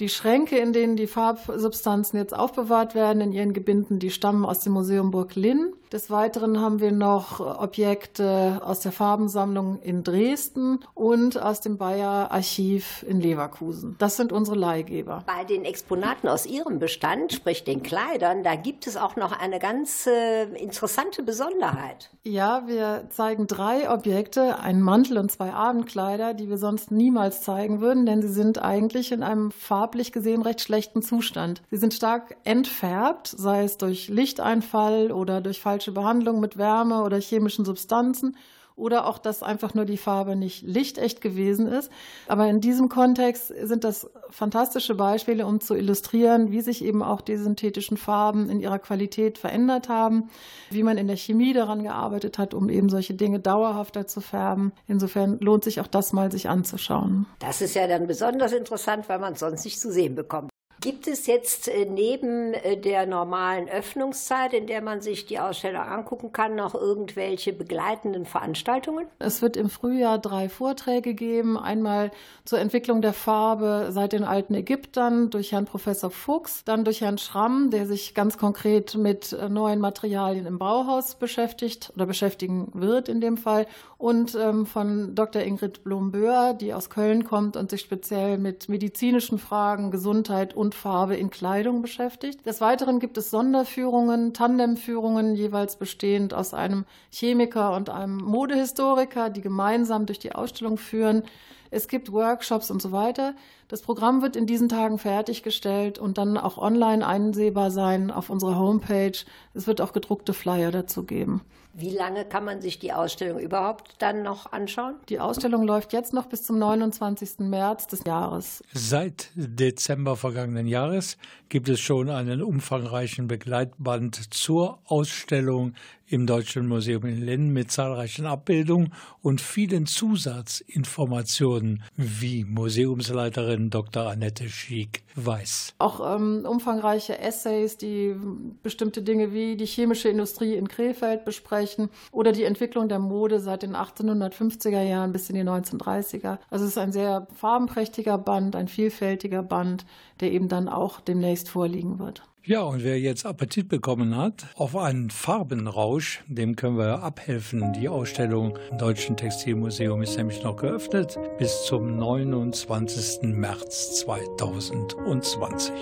Die 0.00 0.08
Schränke, 0.08 0.58
in 0.58 0.72
denen 0.72 0.96
die 0.96 1.06
Farbsubstanzen 1.06 2.18
jetzt 2.18 2.34
aufbewahrt 2.34 2.94
werden, 2.94 3.20
in 3.20 3.32
ihren 3.32 3.52
Gebinden, 3.52 3.98
die 3.98 4.10
stammen 4.10 4.44
aus 4.44 4.60
dem 4.60 4.72
Museum 4.72 5.10
Burg 5.10 5.34
Linn. 5.34 5.72
Des 5.92 6.08
Weiteren 6.08 6.58
haben 6.58 6.80
wir 6.80 6.90
noch 6.90 7.38
Objekte 7.40 8.62
aus 8.64 8.80
der 8.80 8.92
Farbensammlung 8.92 9.78
in 9.82 10.02
Dresden 10.02 10.80
und 10.94 11.40
aus 11.40 11.60
dem 11.60 11.76
Bayer 11.76 12.30
Archiv 12.30 13.04
in 13.06 13.20
Leverkusen. 13.20 13.96
Das 13.98 14.16
sind 14.16 14.32
unsere 14.32 14.56
Leihgeber. 14.56 15.22
Bei 15.26 15.44
den 15.44 15.66
Exponaten 15.66 16.28
aus 16.28 16.46
Ihrem 16.46 16.78
Bestand, 16.78 17.34
sprich 17.34 17.64
den 17.64 17.82
Kleidern, 17.82 18.42
da 18.42 18.54
gibt 18.54 18.86
es 18.86 18.96
auch 18.96 19.16
noch 19.16 19.38
eine 19.38 19.58
ganz 19.58 20.06
äh, 20.06 20.44
interessante 20.54 21.22
Besonderheit. 21.22 22.08
Ja, 22.22 22.66
wir 22.66 23.08
zeigen 23.10 23.46
drei 23.46 23.90
Objekte, 23.90 24.60
einen 24.60 24.80
Mantel 24.80 25.18
und 25.18 25.30
zwei 25.30 25.52
Abendkleider, 25.52 26.32
die 26.32 26.48
wir 26.48 26.56
sonst 26.56 26.90
niemals 26.90 27.42
zeigen 27.42 27.82
würden, 27.82 28.06
denn 28.06 28.22
sie 28.22 28.32
sind 28.32 28.62
eigentlich 28.62 29.12
in 29.12 29.22
einem 29.22 29.50
farblich 29.50 30.10
gesehen 30.10 30.40
recht 30.40 30.62
schlechten 30.62 31.02
Zustand. 31.02 31.60
Sie 31.70 31.76
sind 31.76 31.92
stark 31.92 32.36
entfärbt, 32.44 33.26
sei 33.26 33.64
es 33.64 33.76
durch 33.76 34.08
Lichteinfall 34.08 35.12
oder 35.12 35.42
durch 35.42 35.60
falsche 35.60 35.81
falsche 35.82 35.92
Behandlung 35.92 36.38
mit 36.38 36.56
Wärme 36.58 37.02
oder 37.02 37.20
chemischen 37.20 37.64
Substanzen 37.64 38.36
oder 38.76 39.06
auch, 39.06 39.18
dass 39.18 39.42
einfach 39.42 39.74
nur 39.74 39.84
die 39.84 39.96
Farbe 39.96 40.36
nicht 40.36 40.62
lichtecht 40.62 41.20
gewesen 41.20 41.66
ist. 41.66 41.90
Aber 42.28 42.46
in 42.48 42.60
diesem 42.60 42.88
Kontext 42.88 43.48
sind 43.48 43.82
das 43.82 44.08
fantastische 44.30 44.94
Beispiele, 44.94 45.44
um 45.44 45.60
zu 45.60 45.74
illustrieren, 45.74 46.52
wie 46.52 46.60
sich 46.60 46.84
eben 46.84 47.02
auch 47.02 47.20
die 47.20 47.36
synthetischen 47.36 47.96
Farben 47.96 48.48
in 48.48 48.60
ihrer 48.60 48.78
Qualität 48.78 49.38
verändert 49.38 49.88
haben, 49.88 50.30
wie 50.70 50.84
man 50.84 50.98
in 50.98 51.08
der 51.08 51.16
Chemie 51.16 51.52
daran 51.52 51.82
gearbeitet 51.82 52.38
hat, 52.38 52.54
um 52.54 52.70
eben 52.70 52.88
solche 52.88 53.14
Dinge 53.14 53.40
dauerhafter 53.40 54.06
zu 54.06 54.20
färben. 54.20 54.72
Insofern 54.86 55.38
lohnt 55.40 55.64
sich 55.64 55.80
auch 55.80 55.88
das 55.88 56.12
mal 56.12 56.30
sich 56.30 56.48
anzuschauen. 56.48 57.26
Das 57.40 57.60
ist 57.60 57.74
ja 57.74 57.88
dann 57.88 58.06
besonders 58.06 58.52
interessant, 58.52 59.08
weil 59.08 59.18
man 59.18 59.32
es 59.32 59.40
sonst 59.40 59.64
nicht 59.64 59.80
zu 59.80 59.90
sehen 59.90 60.14
bekommt. 60.14 60.51
Gibt 60.82 61.06
es 61.06 61.28
jetzt 61.28 61.68
äh, 61.68 61.84
neben 61.84 62.54
äh, 62.54 62.76
der 62.76 63.06
normalen 63.06 63.68
Öffnungszeit, 63.68 64.52
in 64.52 64.66
der 64.66 64.82
man 64.82 65.00
sich 65.00 65.26
die 65.26 65.38
Ausstellung 65.38 65.82
angucken 65.82 66.32
kann, 66.32 66.56
noch 66.56 66.74
irgendwelche 66.74 67.52
begleitenden 67.52 68.26
Veranstaltungen? 68.26 69.06
Es 69.20 69.42
wird 69.42 69.56
im 69.56 69.70
Frühjahr 69.70 70.18
drei 70.18 70.48
Vorträge 70.48 71.14
geben. 71.14 71.56
Einmal 71.56 72.10
zur 72.44 72.58
Entwicklung 72.58 73.00
der 73.00 73.12
Farbe 73.12 73.90
seit 73.90 74.12
den 74.12 74.24
alten 74.24 74.54
Ägyptern 74.54 75.30
durch 75.30 75.52
Herrn 75.52 75.66
Professor 75.66 76.10
Fuchs, 76.10 76.64
dann 76.64 76.84
durch 76.84 77.00
Herrn 77.00 77.18
Schramm, 77.18 77.70
der 77.70 77.86
sich 77.86 78.12
ganz 78.12 78.36
konkret 78.36 78.96
mit 78.96 79.32
äh, 79.34 79.48
neuen 79.48 79.78
Materialien 79.78 80.46
im 80.46 80.58
Bauhaus 80.58 81.14
beschäftigt 81.14 81.92
oder 81.94 82.06
beschäftigen 82.06 82.72
wird 82.74 83.08
in 83.08 83.20
dem 83.20 83.36
Fall 83.36 83.68
und 84.02 84.34
ähm, 84.34 84.66
von 84.66 85.14
Dr. 85.14 85.42
Ingrid 85.42 85.84
Blomböhr, 85.84 86.54
die 86.54 86.74
aus 86.74 86.90
Köln 86.90 87.22
kommt 87.22 87.56
und 87.56 87.70
sich 87.70 87.82
speziell 87.82 88.36
mit 88.36 88.68
medizinischen 88.68 89.38
Fragen, 89.38 89.92
Gesundheit 89.92 90.54
und 90.54 90.74
Farbe 90.74 91.14
in 91.14 91.30
Kleidung 91.30 91.82
beschäftigt. 91.82 92.44
Des 92.44 92.60
Weiteren 92.60 92.98
gibt 92.98 93.16
es 93.16 93.30
Sonderführungen, 93.30 94.34
Tandemführungen, 94.34 95.36
jeweils 95.36 95.76
bestehend 95.76 96.34
aus 96.34 96.52
einem 96.52 96.84
Chemiker 97.12 97.76
und 97.76 97.90
einem 97.90 98.16
Modehistoriker, 98.16 99.30
die 99.30 99.40
gemeinsam 99.40 100.04
durch 100.06 100.18
die 100.18 100.32
Ausstellung 100.32 100.78
führen. 100.78 101.22
Es 101.70 101.86
gibt 101.86 102.10
Workshops 102.10 102.72
und 102.72 102.82
so 102.82 102.90
weiter. 102.90 103.36
Das 103.68 103.82
Programm 103.82 104.20
wird 104.20 104.34
in 104.34 104.46
diesen 104.46 104.68
Tagen 104.68 104.98
fertiggestellt 104.98 106.00
und 106.00 106.18
dann 106.18 106.36
auch 106.36 106.58
online 106.58 107.06
einsehbar 107.06 107.70
sein 107.70 108.10
auf 108.10 108.30
unserer 108.30 108.58
Homepage. 108.58 109.16
Es 109.54 109.68
wird 109.68 109.80
auch 109.80 109.92
gedruckte 109.92 110.32
Flyer 110.32 110.72
dazu 110.72 111.04
geben. 111.04 111.42
Wie 111.74 111.90
lange 111.90 112.26
kann 112.26 112.44
man 112.44 112.60
sich 112.60 112.78
die 112.78 112.92
Ausstellung 112.92 113.38
überhaupt 113.38 113.94
dann 113.98 114.22
noch 114.22 114.52
anschauen? 114.52 114.96
Die 115.08 115.18
Ausstellung 115.18 115.62
läuft 115.62 115.94
jetzt 115.94 116.12
noch 116.12 116.26
bis 116.26 116.42
zum 116.42 116.58
29. 116.58 117.38
März 117.38 117.86
des 117.86 118.04
Jahres. 118.04 118.62
Seit 118.74 119.30
Dezember 119.34 120.16
vergangenen 120.16 120.66
Jahres 120.66 121.16
gibt 121.48 121.70
es 121.70 121.80
schon 121.80 122.10
einen 122.10 122.42
umfangreichen 122.42 123.26
Begleitband 123.26 124.34
zur 124.34 124.80
Ausstellung 124.84 125.72
im 126.12 126.26
Deutschen 126.26 126.68
Museum 126.68 127.06
in 127.06 127.22
Linn 127.22 127.52
mit 127.52 127.70
zahlreichen 127.70 128.26
Abbildungen 128.26 128.92
und 129.22 129.40
vielen 129.40 129.86
Zusatzinformationen, 129.86 131.82
wie 131.96 132.44
Museumsleiterin 132.44 133.70
Dr. 133.70 134.10
Annette 134.10 134.48
Schiek 134.50 135.02
weiß. 135.14 135.74
Auch 135.78 136.14
ähm, 136.14 136.44
umfangreiche 136.46 137.18
Essays, 137.18 137.78
die 137.78 138.14
bestimmte 138.62 139.02
Dinge 139.02 139.32
wie 139.32 139.56
die 139.56 139.66
chemische 139.66 140.10
Industrie 140.10 140.54
in 140.54 140.68
Krefeld 140.68 141.24
besprechen 141.24 141.88
oder 142.10 142.32
die 142.32 142.44
Entwicklung 142.44 142.88
der 142.88 142.98
Mode 142.98 143.40
seit 143.40 143.62
den 143.62 143.74
1850er 143.74 144.82
Jahren 144.82 145.12
bis 145.12 145.30
in 145.30 145.36
die 145.36 145.42
1930er. 145.42 146.38
Also 146.50 146.66
es 146.66 146.72
ist 146.72 146.78
ein 146.78 146.92
sehr 146.92 147.26
farbenprächtiger 147.34 148.18
Band, 148.18 148.54
ein 148.54 148.68
vielfältiger 148.68 149.42
Band, 149.42 149.86
der 150.20 150.30
eben 150.32 150.48
dann 150.48 150.68
auch 150.68 151.00
demnächst 151.00 151.48
vorliegen 151.48 151.98
wird. 151.98 152.22
Ja, 152.44 152.62
und 152.62 152.82
wer 152.82 152.98
jetzt 152.98 153.24
Appetit 153.24 153.68
bekommen 153.68 154.16
hat 154.16 154.46
auf 154.56 154.76
einen 154.76 155.10
Farbenrausch, 155.10 156.24
dem 156.26 156.56
können 156.56 156.76
wir 156.76 157.00
abhelfen. 157.00 157.72
Die 157.72 157.88
Ausstellung 157.88 158.58
im 158.72 158.78
Deutschen 158.78 159.16
Textilmuseum 159.16 160.02
ist 160.02 160.16
nämlich 160.16 160.42
noch 160.42 160.56
geöffnet 160.56 161.16
bis 161.38 161.66
zum 161.66 161.96
29. 161.96 163.36
März 163.36 164.00
2020. 164.00 165.72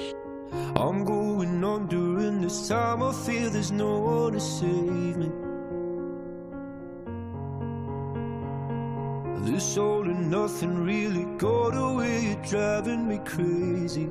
I'm 0.75 1.07
going 1.07 1.65
on 1.65 1.89
during 1.89 2.43
this 2.43 2.69
time 2.69 3.03
I 3.03 3.11
feel 3.11 3.51
there's 3.51 3.73
no 3.73 3.99
one 3.99 4.35
to 4.35 4.41
save 4.41 5.17
me 5.17 5.31
This 9.47 9.79
all 9.79 10.03
and 10.03 10.31
nothing 10.31 10.85
really 10.85 11.25
got 11.39 11.75
away, 11.75 12.37
driving 12.47 13.09
me 13.09 13.19
crazy 13.25 14.11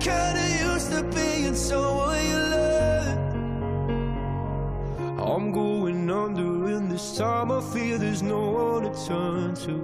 kinda 0.00 0.44
used 0.72 0.90
to 0.92 1.02
being 1.14 1.54
someone 1.54 2.24
you 2.32 2.38
love. 2.56 3.18
I'm 5.30 5.52
going 5.52 6.10
under, 6.10 6.66
and 6.76 6.90
this 6.90 7.16
time 7.16 7.52
I 7.52 7.60
feel 7.60 7.98
there's 7.98 8.22
no 8.22 8.40
one 8.50 8.82
to 8.84 8.92
turn 9.06 9.54
to. 9.66 9.74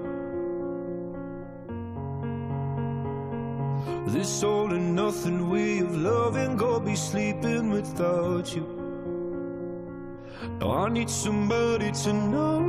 This 4.07 4.43
all 4.43 4.73
and 4.73 4.97
nothing 4.97 5.51
way 5.51 5.81
of 5.81 5.95
loving, 5.95 6.57
go 6.57 6.81
be 6.81 6.97
sleeping 6.97 7.71
without 7.71 8.55
you. 8.57 8.67
I 10.63 10.89
need 10.89 11.11
somebody 11.11 11.93
to 11.93 12.13
know, 12.13 12.61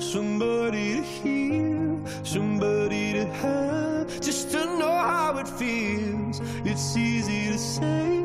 somebody 0.00 0.96
to 0.96 1.02
hear, 1.02 1.98
somebody 2.22 3.12
to 3.12 3.24
have, 3.26 4.20
just 4.20 4.50
to 4.52 4.64
know 4.78 4.90
how 4.90 5.38
it 5.38 5.48
feels. 5.48 6.40
It's 6.64 6.96
easy 6.96 7.50
to 7.52 7.58
say, 7.58 8.24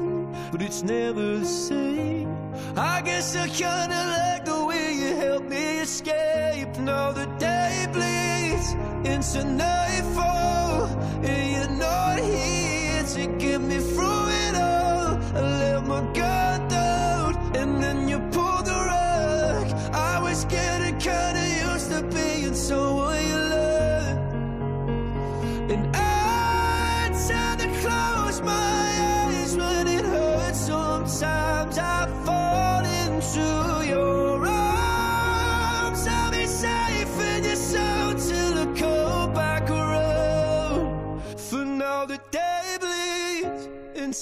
but 0.51 0.61
it's 0.61 0.83
never 0.83 1.39
the 1.39 1.45
same. 1.45 2.29
I 2.77 3.01
guess 3.01 3.35
I 3.35 3.47
kinda 3.47 4.01
like 4.17 4.45
the 4.45 4.65
way 4.65 4.93
you 4.93 5.15
help 5.15 5.43
me 5.43 5.79
escape. 5.79 6.77
Now 6.79 7.11
the 7.11 7.25
day 7.37 7.87
bleeds 7.91 8.73
into 9.03 9.43
nightfall, 9.43 10.87
and 11.23 11.51
you're 11.53 11.77
not 11.77 12.19
here 12.19 13.03
to 13.15 13.27
get 13.37 13.61
me 13.61 13.79
through 13.79 14.12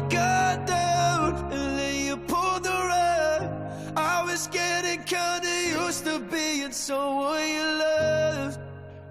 Let 0.00 0.10
guard 0.10 0.66
down, 0.66 1.34
and 1.52 1.78
then 1.78 2.06
you 2.06 2.16
pulled 2.16 2.64
the 2.64 2.70
rug. 2.70 3.42
I 3.98 4.22
was 4.24 4.46
getting 4.46 5.02
kinda 5.02 5.52
used 5.68 6.06
to 6.06 6.20
being 6.20 6.72
someone 6.72 7.46
you 7.46 7.66
loved. 7.84 8.69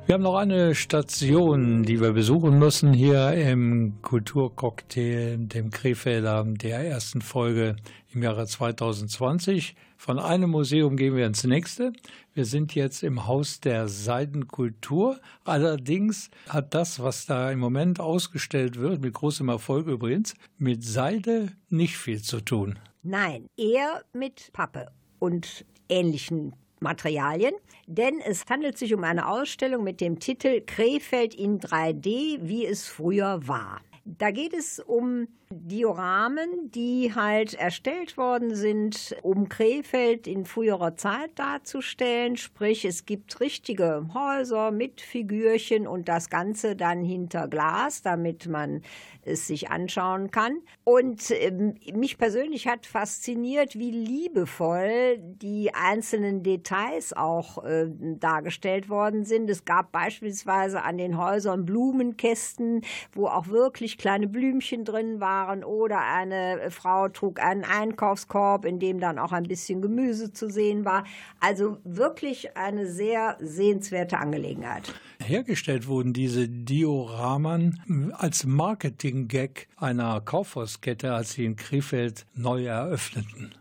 Wir 0.10 0.16
haben 0.16 0.24
noch 0.24 0.38
eine 0.38 0.74
Station, 0.74 1.84
die 1.84 2.02
wir 2.02 2.14
besuchen 2.14 2.58
müssen 2.58 2.94
hier 2.94 3.32
im 3.34 4.02
Kulturcocktail, 4.02 5.38
dem 5.38 5.70
Krefelder, 5.70 6.46
der 6.48 6.80
ersten 6.80 7.22
Folge 7.22 7.76
im 8.12 8.24
Jahre 8.24 8.48
2020. 8.48 9.76
Von 9.98 10.18
einem 10.18 10.50
Museum 10.50 10.98
gehen 10.98 11.16
wir 11.16 11.28
ins 11.28 11.44
nächste. 11.44 11.94
Wir 12.34 12.46
sind 12.46 12.74
jetzt 12.74 13.04
im 13.04 13.28
Haus 13.28 13.60
der 13.60 13.88
Seidenkultur. 13.88 15.20
Allerdings 15.44 16.32
hat 16.48 16.74
das, 16.74 17.04
was 17.04 17.28
da 17.28 17.52
im 17.52 17.60
Moment 17.60 18.00
ausgestellt 18.00 18.80
wird, 18.80 19.02
mit 19.02 19.14
großem 19.14 19.48
Erfolg 19.48 19.86
übrigens, 19.86 20.34
mit 20.58 20.84
Seide 20.84 21.52
nicht 21.70 21.98
viel 21.98 22.24
zu 22.24 22.42
tun. 22.42 22.80
Nein, 23.04 23.46
eher 23.56 24.04
mit 24.14 24.50
Pappe 24.54 24.88
und 25.20 25.66
ähnlichen 25.88 26.56
Materialien, 26.80 27.54
denn 27.88 28.20
es 28.20 28.46
handelt 28.50 28.78
sich 28.78 28.94
um 28.94 29.04
eine 29.04 29.28
Ausstellung 29.28 29.84
mit 29.84 30.02
dem 30.02 30.20
Titel 30.20 30.62
Krefeld 30.66 31.34
in 31.36 31.60
3D, 31.60 32.40
wie 32.42 32.66
es 32.66 32.88
früher 32.88 33.48
war. 33.48 33.82
Da 34.06 34.32
geht 34.32 34.54
es 34.54 34.80
um 34.80 35.28
Dioramen, 35.52 36.70
die 36.70 37.16
halt 37.16 37.56
erstellt 37.56 38.18
worden 38.18 38.54
sind, 38.54 39.16
um 39.24 39.50
Krefeld 39.50 40.28
in 40.28 40.46
früherer 40.46 40.96
Zeit 40.96 41.32
darzustellen. 41.40 42.38
Sprich, 42.38 42.86
es 42.86 43.08
gibt 43.08 43.40
richtige 43.40 44.06
Häuser 44.14 44.70
mit 44.70 45.02
Figürchen 45.02 45.88
und 45.88 46.08
das 46.08 46.30
Ganze 46.30 46.76
dann 46.76 47.04
hinter 47.04 47.48
Glas, 47.48 48.04
damit 48.04 48.46
man 48.46 48.84
es 49.24 49.48
sich 49.48 49.72
anschauen 49.72 50.30
kann. 50.30 50.62
Und 50.84 51.32
ähm, 51.32 51.76
mich 51.94 52.20
persönlich 52.20 52.68
hat 52.68 52.86
fasziniert, 52.86 53.74
wie 53.74 53.92
liebevoll 53.92 55.18
die 55.18 55.74
einzelnen 55.74 56.44
Details 56.44 57.12
auch 57.14 57.64
äh, 57.64 57.88
dargestellt 58.20 58.88
worden 58.88 59.26
sind. 59.26 59.50
Es 59.50 59.66
gab 59.66 59.92
beispielsweise 59.92 60.84
an 60.84 61.00
den 61.00 61.18
Häusern 61.18 61.66
Blumenkästen, 61.66 62.82
wo 63.14 63.26
auch 63.28 63.48
wirklich 63.48 63.98
kleine 63.98 64.28
Blümchen 64.28 64.86
drin 64.86 65.20
waren 65.20 65.39
waren 65.40 65.64
oder 65.64 66.02
eine 66.02 66.70
Frau 66.70 67.08
trug 67.10 67.42
einen 67.42 67.64
Einkaufskorb, 67.64 68.66
in 68.66 68.80
dem 68.80 69.00
dann 69.00 69.20
auch 69.20 69.32
ein 69.32 69.44
bisschen 69.44 69.82
Gemüse 69.82 70.34
zu 70.34 70.50
sehen 70.50 70.86
war. 70.86 71.06
Also 71.40 71.78
wirklich 71.84 72.58
eine 72.58 72.88
sehr 72.88 73.38
sehenswerte 73.40 74.18
Angelegenheit. 74.18 74.94
Hergestellt 75.22 75.88
wurden 75.88 76.14
diese 76.14 76.48
Dioramen 76.48 78.14
als 78.18 78.46
Marketing-Gag 78.46 79.68
einer 79.78 80.22
Kaufhauskette, 80.22 81.14
als 81.14 81.34
sie 81.34 81.46
in 81.46 81.56
Krefeld 81.56 82.26
neu 82.34 82.66
eröffneten. 82.66 83.56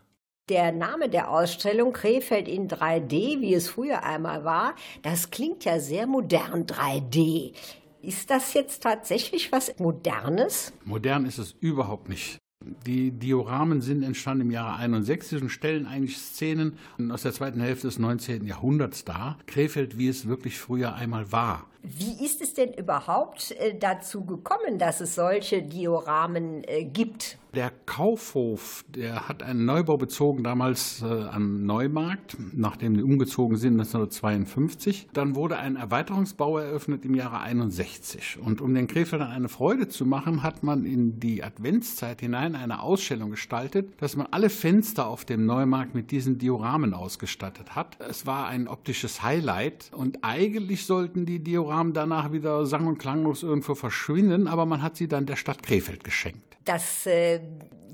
Der 0.49 0.71
Name 0.71 1.09
der 1.09 1.29
Ausstellung 1.29 1.93
Krefeld 1.93 2.47
in 2.47 2.67
3D, 2.67 3.39
wie 3.39 3.53
es 3.53 3.69
früher 3.69 4.03
einmal 4.03 4.45
war, 4.45 4.73
das 5.03 5.29
klingt 5.29 5.63
ja 5.63 5.79
sehr 5.79 6.07
modern 6.07 6.65
3D. 6.65 7.53
Ist 8.01 8.29
das 8.29 8.53
jetzt 8.53 8.83
tatsächlich 8.83 9.51
was 9.51 9.77
Modernes? 9.77 10.71
Modern 10.85 11.25
ist 11.25 11.37
es 11.37 11.55
überhaupt 11.59 12.07
nicht. 12.07 12.37
Die 12.85 13.11
Dioramen 13.11 13.81
sind 13.81 14.03
entstanden 14.03 14.47
im 14.47 14.51
Jahre 14.51 14.77
61 14.77 15.41
und 15.41 15.49
stellen 15.49 15.85
eigentlich 15.85 16.17
Szenen 16.17 16.77
aus 17.09 17.23
der 17.23 17.33
zweiten 17.33 17.59
Hälfte 17.59 17.87
des 17.87 17.99
19. 17.99 18.45
Jahrhunderts 18.45 19.03
dar. 19.03 19.37
Krefeld, 19.47 19.97
wie 19.97 20.07
es 20.07 20.27
wirklich 20.27 20.57
früher 20.57 20.93
einmal 20.93 21.31
war. 21.31 21.67
Wie 21.81 22.25
ist 22.25 22.41
es 22.41 22.53
denn 22.53 22.73
überhaupt 22.73 23.51
äh, 23.51 23.73
dazu 23.77 24.25
gekommen, 24.25 24.79
dass 24.79 24.99
es 24.99 25.15
solche 25.15 25.61
Dioramen 25.61 26.63
äh, 26.67 26.83
gibt? 26.83 27.37
Der 27.55 27.71
Kaufhof, 27.87 28.85
der 28.89 29.27
hat 29.27 29.41
einen 29.41 29.65
Neubau 29.65 29.97
bezogen 29.97 30.43
damals 30.43 31.01
äh, 31.01 31.05
am 31.05 31.65
Neumarkt, 31.65 32.37
nachdem 32.53 32.95
sie 32.95 33.01
umgezogen 33.01 33.57
sind 33.57 33.73
1952. 33.73 35.07
Dann 35.13 35.35
wurde 35.35 35.57
ein 35.57 35.75
Erweiterungsbau 35.75 36.59
eröffnet 36.59 37.05
im 37.05 37.15
Jahre 37.15 37.39
61. 37.39 38.37
Und 38.39 38.61
um 38.61 38.75
den 38.75 38.85
Krefeldern 38.85 39.31
eine 39.31 39.49
Freude 39.49 39.87
zu 39.87 40.05
machen, 40.05 40.43
hat 40.43 40.61
man 40.61 40.85
in 40.85 41.19
die 41.19 41.43
Adventszeit 41.43 42.19
hinein 42.19 42.55
eine 42.55 42.83
Ausstellung 42.83 43.31
gestaltet, 43.31 43.99
dass 43.99 44.15
man 44.15 44.27
alle 44.29 44.51
Fenster 44.51 45.07
auf 45.07 45.25
dem 45.25 45.47
Neumarkt 45.47 45.95
mit 45.95 46.11
diesen 46.11 46.37
Dioramen 46.37 46.93
ausgestattet 46.93 47.75
hat. 47.75 47.97
Es 47.99 48.27
war 48.27 48.47
ein 48.47 48.67
optisches 48.67 49.23
Highlight 49.23 49.89
und 49.95 50.19
eigentlich 50.21 50.85
sollten 50.85 51.25
die 51.25 51.39
Dioramen 51.39 51.68
danach 51.93 52.31
wieder 52.31 52.65
sang- 52.65 52.87
und 52.87 52.97
klanglos 52.97 53.43
irgendwo 53.43 53.75
verschwinden, 53.75 54.47
aber 54.47 54.65
man 54.65 54.81
hat 54.81 54.95
sie 54.95 55.07
dann 55.07 55.25
der 55.25 55.35
Stadt 55.35 55.63
Krefeld 55.63 56.03
geschenkt. 56.03 56.57
Das 56.65 57.05
äh, 57.05 57.39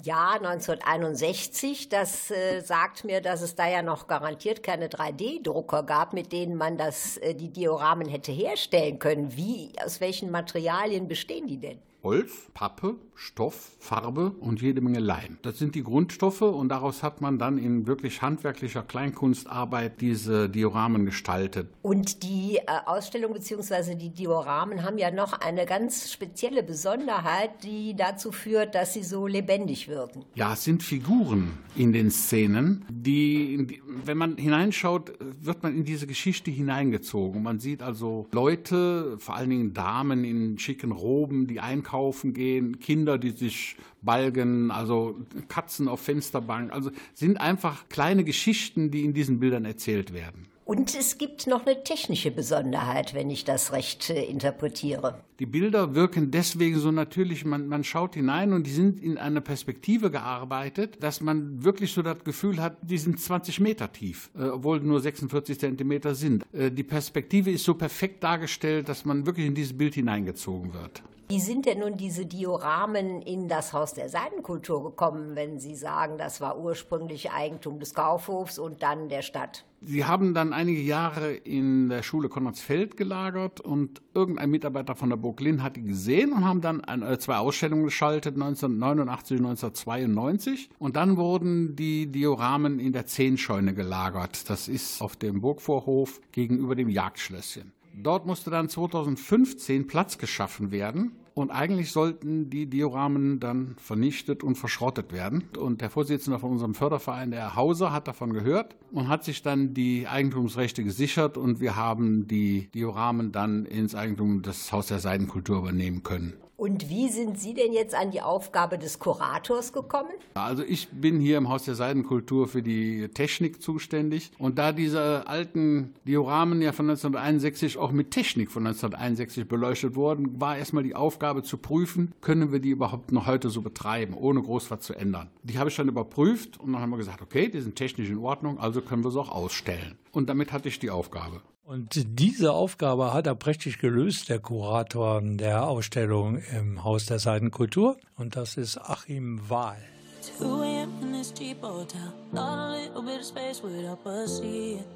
Jahr 0.05 0.35
1961, 0.35 1.89
das 1.89 2.29
äh, 2.29 2.61
sagt 2.61 3.03
mir, 3.05 3.21
dass 3.21 3.41
es 3.41 3.55
da 3.55 3.67
ja 3.67 3.81
noch 3.81 4.07
garantiert 4.07 4.61
keine 4.63 4.87
3D-Drucker 4.87 5.83
gab, 5.83 6.13
mit 6.13 6.31
denen 6.31 6.55
man 6.55 6.77
das, 6.77 7.17
äh, 7.17 7.33
die 7.33 7.51
Dioramen 7.51 8.07
hätte 8.07 8.31
herstellen 8.31 8.99
können. 8.99 9.35
Wie, 9.35 9.73
aus 9.83 10.01
welchen 10.01 10.31
Materialien 10.31 11.07
bestehen 11.07 11.47
die 11.47 11.57
denn? 11.57 11.79
Holz, 12.05 12.51
Pappe, 12.53 12.97
Stoff, 13.15 13.71
Farbe 13.79 14.31
und 14.39 14.61
jede 14.61 14.79
Menge 14.79 14.99
Leim. 14.99 15.39
Das 15.41 15.57
sind 15.57 15.73
die 15.73 15.81
Grundstoffe 15.81 16.43
und 16.43 16.69
daraus 16.69 17.01
hat 17.01 17.19
man 17.19 17.39
dann 17.39 17.57
in 17.57 17.87
wirklich 17.87 18.21
handwerklicher 18.21 18.83
Kleinkunstarbeit 18.83 20.01
diese 20.01 20.47
Dioramen 20.47 21.05
gestaltet. 21.05 21.69
Und 21.81 22.21
die 22.21 22.57
äh, 22.57 22.61
Ausstellung 22.85 23.33
bzw. 23.33 23.95
die 23.95 24.11
Dioramen 24.11 24.83
haben 24.83 24.99
ja 24.99 25.09
noch 25.09 25.33
eine 25.33 25.65
ganz 25.65 26.11
spezielle 26.11 26.61
Besonderheit, 26.61 27.63
die 27.63 27.95
dazu 27.95 28.31
führt, 28.31 28.75
dass 28.75 28.93
sie 28.93 29.03
so 29.03 29.25
lebendig 29.25 29.87
wirken. 29.87 30.25
Ja, 30.35 30.53
es 30.53 30.63
sind 30.63 30.83
Figuren 30.83 31.57
in 31.75 31.91
den 31.91 32.11
Szenen, 32.11 32.85
die, 32.89 33.65
die 33.65 33.81
wenn 34.03 34.17
man 34.17 34.37
hineinschaut, 34.37 35.13
wird 35.19 35.63
man 35.63 35.75
in 35.75 35.85
diese 35.85 36.05
Geschichte 36.05 36.51
hineingezogen. 36.51 37.41
Man 37.41 37.59
sieht 37.59 37.81
also 37.81 38.27
Leute, 38.31 39.17
vor 39.17 39.35
allen 39.35 39.49
Dingen 39.49 39.73
Damen 39.73 40.23
in 40.23 40.59
schicken 40.59 40.91
Roben, 40.91 41.47
die 41.47 41.59
einkaufen 41.59 41.94
gehen, 42.33 42.79
Kinder, 42.79 43.17
die 43.17 43.31
sich 43.31 43.75
balgen, 44.01 44.71
also 44.71 45.15
Katzen 45.47 45.87
auf 45.87 46.01
Fensterbank. 46.01 46.71
Also 46.71 46.91
sind 47.13 47.39
einfach 47.39 47.89
kleine 47.89 48.23
Geschichten, 48.23 48.91
die 48.91 49.03
in 49.03 49.13
diesen 49.13 49.39
Bildern 49.39 49.65
erzählt 49.65 50.13
werden. 50.13 50.47
Und 50.65 50.95
es 50.95 51.19
gibt 51.19 51.45
noch 51.45 51.67
eine 51.67 51.83
technische 51.83 52.31
Besonderheit, 52.31 53.13
wenn 53.13 53.29
ich 53.29 53.45
das 53.45 53.71
recht 53.71 54.09
äh, 54.09 54.23
interpretiere. 54.23 55.21
Die 55.37 55.45
Bilder 55.45 55.93
wirken 55.93 56.31
deswegen 56.31 56.79
so 56.79 56.91
natürlich, 56.91 57.45
man, 57.45 57.67
man 57.67 57.83
schaut 57.83 58.15
hinein 58.15 58.51
und 58.51 58.65
die 58.65 58.71
sind 58.71 58.99
in 58.99 59.19
eine 59.19 59.41
Perspektive 59.41 60.09
gearbeitet, 60.09 61.03
dass 61.03 61.21
man 61.21 61.63
wirklich 61.63 61.93
so 61.93 62.01
das 62.01 62.23
Gefühl 62.23 62.59
hat, 62.59 62.77
die 62.81 62.97
sind 62.97 63.19
20 63.19 63.59
Meter 63.59 63.91
tief, 63.91 64.31
äh, 64.35 64.45
obwohl 64.45 64.79
nur 64.79 64.99
46 64.99 65.59
Zentimeter 65.59 66.15
sind. 66.15 66.43
Äh, 66.51 66.71
die 66.71 66.83
Perspektive 66.83 67.51
ist 67.51 67.63
so 67.63 67.75
perfekt 67.75 68.23
dargestellt, 68.23 68.89
dass 68.89 69.05
man 69.05 69.27
wirklich 69.27 69.45
in 69.45 69.53
dieses 69.53 69.77
Bild 69.77 69.93
hineingezogen 69.93 70.73
wird. 70.73 71.03
Wie 71.27 71.39
sind 71.39 71.65
denn 71.65 71.79
nun 71.79 71.97
diese 71.97 72.27
Dioramen 72.27 73.23
in 73.23 73.47
das 73.47 73.73
Haus 73.73 73.95
der 73.95 74.09
Seidenkultur 74.09 74.83
gekommen, 74.83 75.35
wenn 75.35 75.59
Sie 75.59 75.73
sagen, 75.73 76.19
das 76.19 76.39
war 76.39 76.59
ursprünglich 76.59 77.31
Eigentum 77.31 77.79
des 77.79 77.95
Kaufhofs 77.95 78.59
und 78.59 78.83
dann 78.83 79.09
der 79.09 79.23
Stadt? 79.23 79.65
Sie 79.81 80.05
haben 80.05 80.35
dann 80.35 80.53
einige 80.53 80.81
Jahre 80.81 81.33
in 81.33 81.89
der 81.89 82.03
Schule 82.03 82.29
Konradsfeld 82.29 82.95
gelagert 82.95 83.59
und 83.59 84.03
irgendein 84.13 84.51
Mitarbeiter 84.51 84.95
von 84.95 85.09
der 85.09 85.17
Burg 85.17 85.41
Linn 85.41 85.63
hat 85.63 85.75
die 85.75 85.83
gesehen 85.83 86.31
und 86.31 86.45
haben 86.45 86.61
dann 86.61 86.81
ein, 86.81 87.19
zwei 87.19 87.37
Ausstellungen 87.37 87.85
geschaltet, 87.85 88.35
1989 88.35 89.39
und 89.39 89.45
1992. 89.45 90.69
Und 90.77 90.95
dann 90.95 91.17
wurden 91.17 91.75
die 91.75 92.11
Dioramen 92.11 92.79
in 92.79 92.93
der 92.93 93.07
Zehnscheune 93.07 93.73
gelagert. 93.73 94.49
Das 94.49 94.67
ist 94.67 95.01
auf 95.01 95.15
dem 95.15 95.41
Burgvorhof 95.41 96.21
gegenüber 96.31 96.75
dem 96.75 96.89
Jagdschlösschen. 96.89 97.74
Dort 97.97 98.25
musste 98.25 98.49
dann 98.49 98.69
2015 98.69 99.87
Platz 99.87 100.17
geschaffen 100.17 100.71
werden. 100.71 101.13
Und 101.33 101.51
eigentlich 101.51 101.91
sollten 101.91 102.49
die 102.49 102.69
Dioramen 102.69 103.41
dann 103.41 103.75
vernichtet 103.77 104.41
und 104.41 104.55
verschrottet 104.55 105.11
werden. 105.11 105.43
Und 105.57 105.81
der 105.81 105.89
Vorsitzende 105.89 106.39
von 106.39 106.51
unserem 106.51 106.75
Förderverein, 106.75 107.31
der 107.31 107.41
Herr 107.41 107.55
Hauser, 107.57 107.91
hat 107.91 108.07
davon 108.07 108.31
gehört 108.31 108.77
und 108.91 109.09
hat 109.09 109.25
sich 109.25 109.41
dann 109.41 109.73
die 109.73 110.07
Eigentumsrechte 110.07 110.83
gesichert. 110.83 111.37
Und 111.37 111.59
wir 111.59 111.75
haben 111.75 112.27
die 112.27 112.69
Dioramen 112.73 113.33
dann 113.33 113.65
ins 113.65 113.95
Eigentum 113.95 114.43
des 114.43 114.71
Haus 114.71 114.87
der 114.87 114.99
Seidenkultur 114.99 115.57
übernehmen 115.57 116.03
können. 116.03 116.33
Und 116.57 116.89
wie 116.89 117.09
sind 117.09 117.37
Sie 117.37 117.53
denn 117.53 117.73
jetzt 117.73 117.93
an 117.93 118.11
die 118.11 118.21
Aufgabe 118.21 118.77
des 118.77 118.99
Kurators 118.99 119.73
gekommen? 119.73 120.11
Also 120.35 120.63
ich 120.63 120.87
bin 120.89 121.19
hier 121.19 121.37
im 121.37 121.49
Haus 121.49 121.63
der 121.63 121.75
Seidenkultur 121.75 122.47
für 122.47 122.61
die 122.61 123.09
Technik 123.09 123.61
zuständig. 123.61 124.31
Und 124.39 124.57
da 124.57 124.71
diese 124.71 125.27
alten 125.27 125.93
Dioramen 126.07 126.61
ja 126.61 126.71
von 126.71 126.89
1961 126.89 127.77
auch 127.77 127.91
mit 127.91 128.11
Technik 128.11 128.51
von 128.51 128.65
1961 128.65 129.47
beleuchtet 129.47 129.95
wurden, 129.95 130.39
war 130.39 130.57
erstmal 130.57 130.83
die 130.83 130.95
Aufgabe 130.95 131.43
zu 131.43 131.57
prüfen, 131.57 132.13
können 132.21 132.51
wir 132.53 132.59
die 132.59 132.69
überhaupt 132.69 133.11
noch 133.11 133.27
heute 133.27 133.49
so 133.49 133.61
betreiben, 133.61 134.13
ohne 134.13 134.41
groß 134.41 134.71
was 134.71 134.79
zu 134.81 134.93
ändern. 134.93 135.29
Die 135.43 135.59
habe 135.59 135.69
ich 135.69 135.75
dann 135.75 135.89
überprüft 135.89 136.59
und 136.59 136.71
dann 136.71 136.81
haben 136.81 136.91
wir 136.91 136.97
gesagt, 136.97 137.21
okay, 137.21 137.49
die 137.49 137.59
sind 137.59 137.75
technisch 137.75 138.09
in 138.09 138.19
Ordnung, 138.19 138.59
also 138.59 138.81
können 138.81 139.03
wir 139.03 139.11
sie 139.11 139.19
auch 139.19 139.29
ausstellen. 139.29 139.97
Und 140.11 140.29
damit 140.29 140.53
hatte 140.53 140.69
ich 140.69 140.79
die 140.79 140.89
Aufgabe. 140.89 141.41
Und 141.65 142.19
diese 142.19 142.53
Aufgabe 142.53 143.11
hat 143.11 143.25
er 143.25 143.33
prächtig 143.33 143.79
gelöst, 143.79 144.29
der 144.29 144.37
Kurator 144.37 145.19
der 145.23 145.67
Ausstellung 145.67 146.37
im 146.55 146.83
Haus 146.83 147.07
der 147.07 147.17
Seidenkultur. 147.17 147.97
Und 148.17 148.35
das 148.35 148.55
ist 148.55 148.77
Achim 148.77 149.49
Wahl. 149.49 149.81
2 150.21 150.45
a.m. 150.45 150.89
in 151.01 151.13
this 151.13 151.33
cheap 151.33 151.63
hotel. 151.63 152.13
Thought 152.31 152.59
a 152.59 152.71
little 152.71 153.01
bit 153.01 153.19
of 153.19 153.25
space 153.25 153.63
would 153.63 153.83
help 153.83 154.05
us 154.05 154.37
see 154.37 154.75
it. 154.75 154.87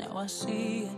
Now 0.00 0.24
I 0.24 0.26
see 0.26 0.86
it. 0.86 0.90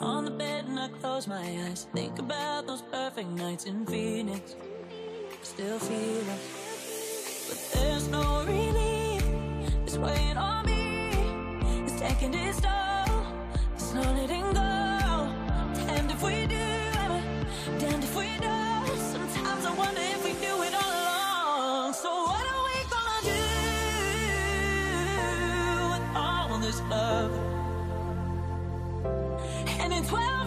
On 0.00 0.24
the 0.24 0.30
bed 0.30 0.64
and 0.66 0.78
I 0.78 0.88
close 1.00 1.28
my 1.28 1.42
eyes. 1.68 1.86
Think 1.94 2.18
about 2.18 2.66
those 2.66 2.82
perfect 2.90 3.28
nights 3.36 3.66
in 3.66 3.84
Phoenix. 3.84 4.56
Still 5.42 5.78
feel 5.78 6.26
it. 6.26 6.40
But 7.48 7.58
there's 7.74 8.08
no 8.08 8.44
relief. 8.46 9.22
It's 9.84 9.98
weighing 9.98 10.38
on 10.38 10.64
me. 10.64 11.12
It's 11.84 12.00
taking 12.00 12.32
its 12.32 12.60
toll. 12.62 12.91
It's 13.94 14.06
not 14.06 14.16
letting 14.16 14.54
go. 14.54 15.28
Damned 15.74 16.12
if 16.12 16.22
we 16.22 16.46
do. 16.46 16.56
If 18.02 18.16
we 18.16 18.38
don't. 18.38 18.96
Sometimes 18.96 19.66
I 19.66 19.74
wonder 19.74 20.00
if 20.00 20.24
we 20.24 20.32
it 20.62 20.74
all 20.82 20.92
along. 21.02 21.92
So 21.92 22.08
what 22.08 22.42
are 22.52 22.62
we 22.68 22.76
gonna 22.88 23.20
do 23.22 23.44
with 25.92 26.04
all 26.16 26.58
this 26.58 26.80
love? 26.88 27.32
And 29.78 29.92
in 29.92 30.04
12 30.06 30.41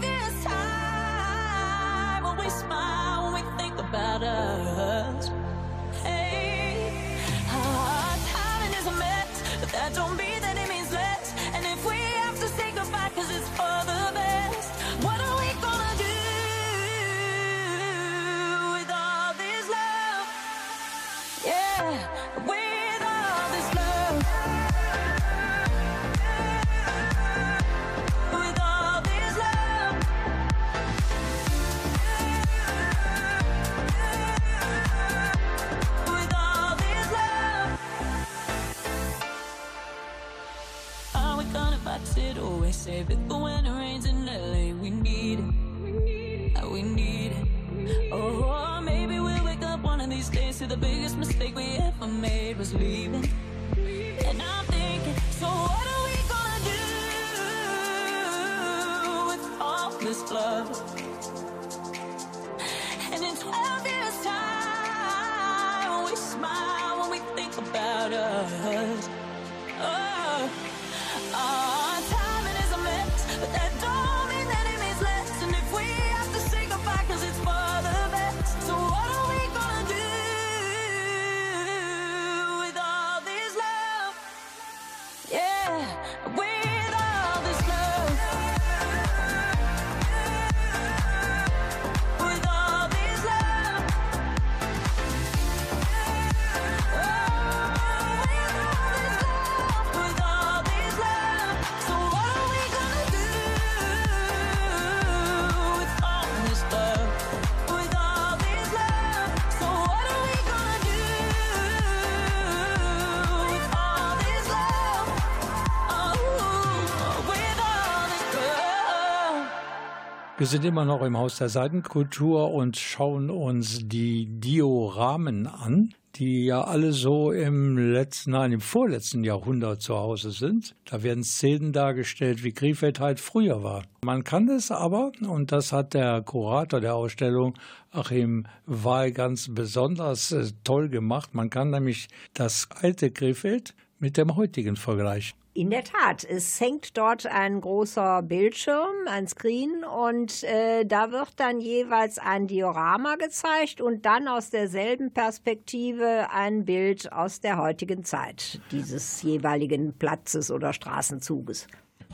Wir 120.46 120.50
sind 120.50 120.66
immer 120.66 120.86
noch 120.86 121.02
im 121.02 121.18
Haus 121.18 121.40
der 121.40 121.50
Seidenkultur 121.50 122.54
und 122.54 122.78
schauen 122.78 123.32
uns 123.32 123.80
die 123.82 124.28
Dioramen 124.28 125.48
an, 125.48 125.96
die 126.18 126.46
ja 126.46 126.64
alle 126.64 126.94
so 126.94 127.32
im 127.32 127.80
letzten, 127.80 128.30
nein, 128.34 128.52
im 128.52 128.62
vorletzten 128.62 129.24
Jahrhundert 129.24 129.82
zu 129.82 129.96
Hause 129.96 130.30
sind. 130.30 130.76
Da 130.86 131.02
werden 131.02 131.24
Szenen 131.24 131.74
dargestellt, 131.74 132.44
wie 132.44 132.52
Krefeld 132.52 133.00
halt 133.00 133.20
früher 133.20 133.64
war. 133.64 133.86
Man 134.04 134.24
kann 134.24 134.48
es 134.48 134.70
aber, 134.70 135.14
und 135.28 135.52
das 135.52 135.74
hat 135.74 135.96
der 135.96 136.22
Kurator 136.22 136.80
der 136.80 136.94
Ausstellung 136.94 137.56
Achim 137.90 138.46
Wahl 138.68 139.14
ganz 139.14 139.50
besonders 139.52 140.32
äh, 140.32 140.52
toll 140.64 140.90
gemacht, 140.90 141.34
man 141.34 141.50
kann 141.50 141.72
nämlich 141.72 142.08
das 142.36 142.68
alte 142.70 143.10
Krefeld 143.10 143.74
mit 143.98 144.16
dem 144.16 144.36
heutigen 144.36 144.76
vergleichen. 144.76 145.40
In 145.58 145.70
der 145.70 145.86
Tat, 145.86 146.26
es 146.26 146.60
hängt 146.60 146.98
dort 146.98 147.28
ein 147.28 147.62
großer 147.62 148.24
Bildschirm, 148.24 149.08
ein 149.08 149.26
Screen 149.26 149.86
und 149.86 150.44
äh, 150.44 150.84
da 150.84 151.14
wird 151.14 151.30
dann 151.38 151.62
jeweils 151.62 152.20
ein 152.20 152.48
Diorama 152.48 153.16
gezeigt 153.16 153.80
und 153.80 154.06
dann 154.06 154.28
aus 154.28 154.50
derselben 154.50 155.14
Perspektive 155.14 156.30
ein 156.30 156.66
Bild 156.66 157.10
aus 157.14 157.40
der 157.40 157.58
heutigen 157.58 158.04
Zeit 158.04 158.60
dieses 158.74 159.22
jeweiligen 159.22 159.94
Platzes 159.94 160.52
oder 160.52 160.74
Straßenzuges. 160.74 161.68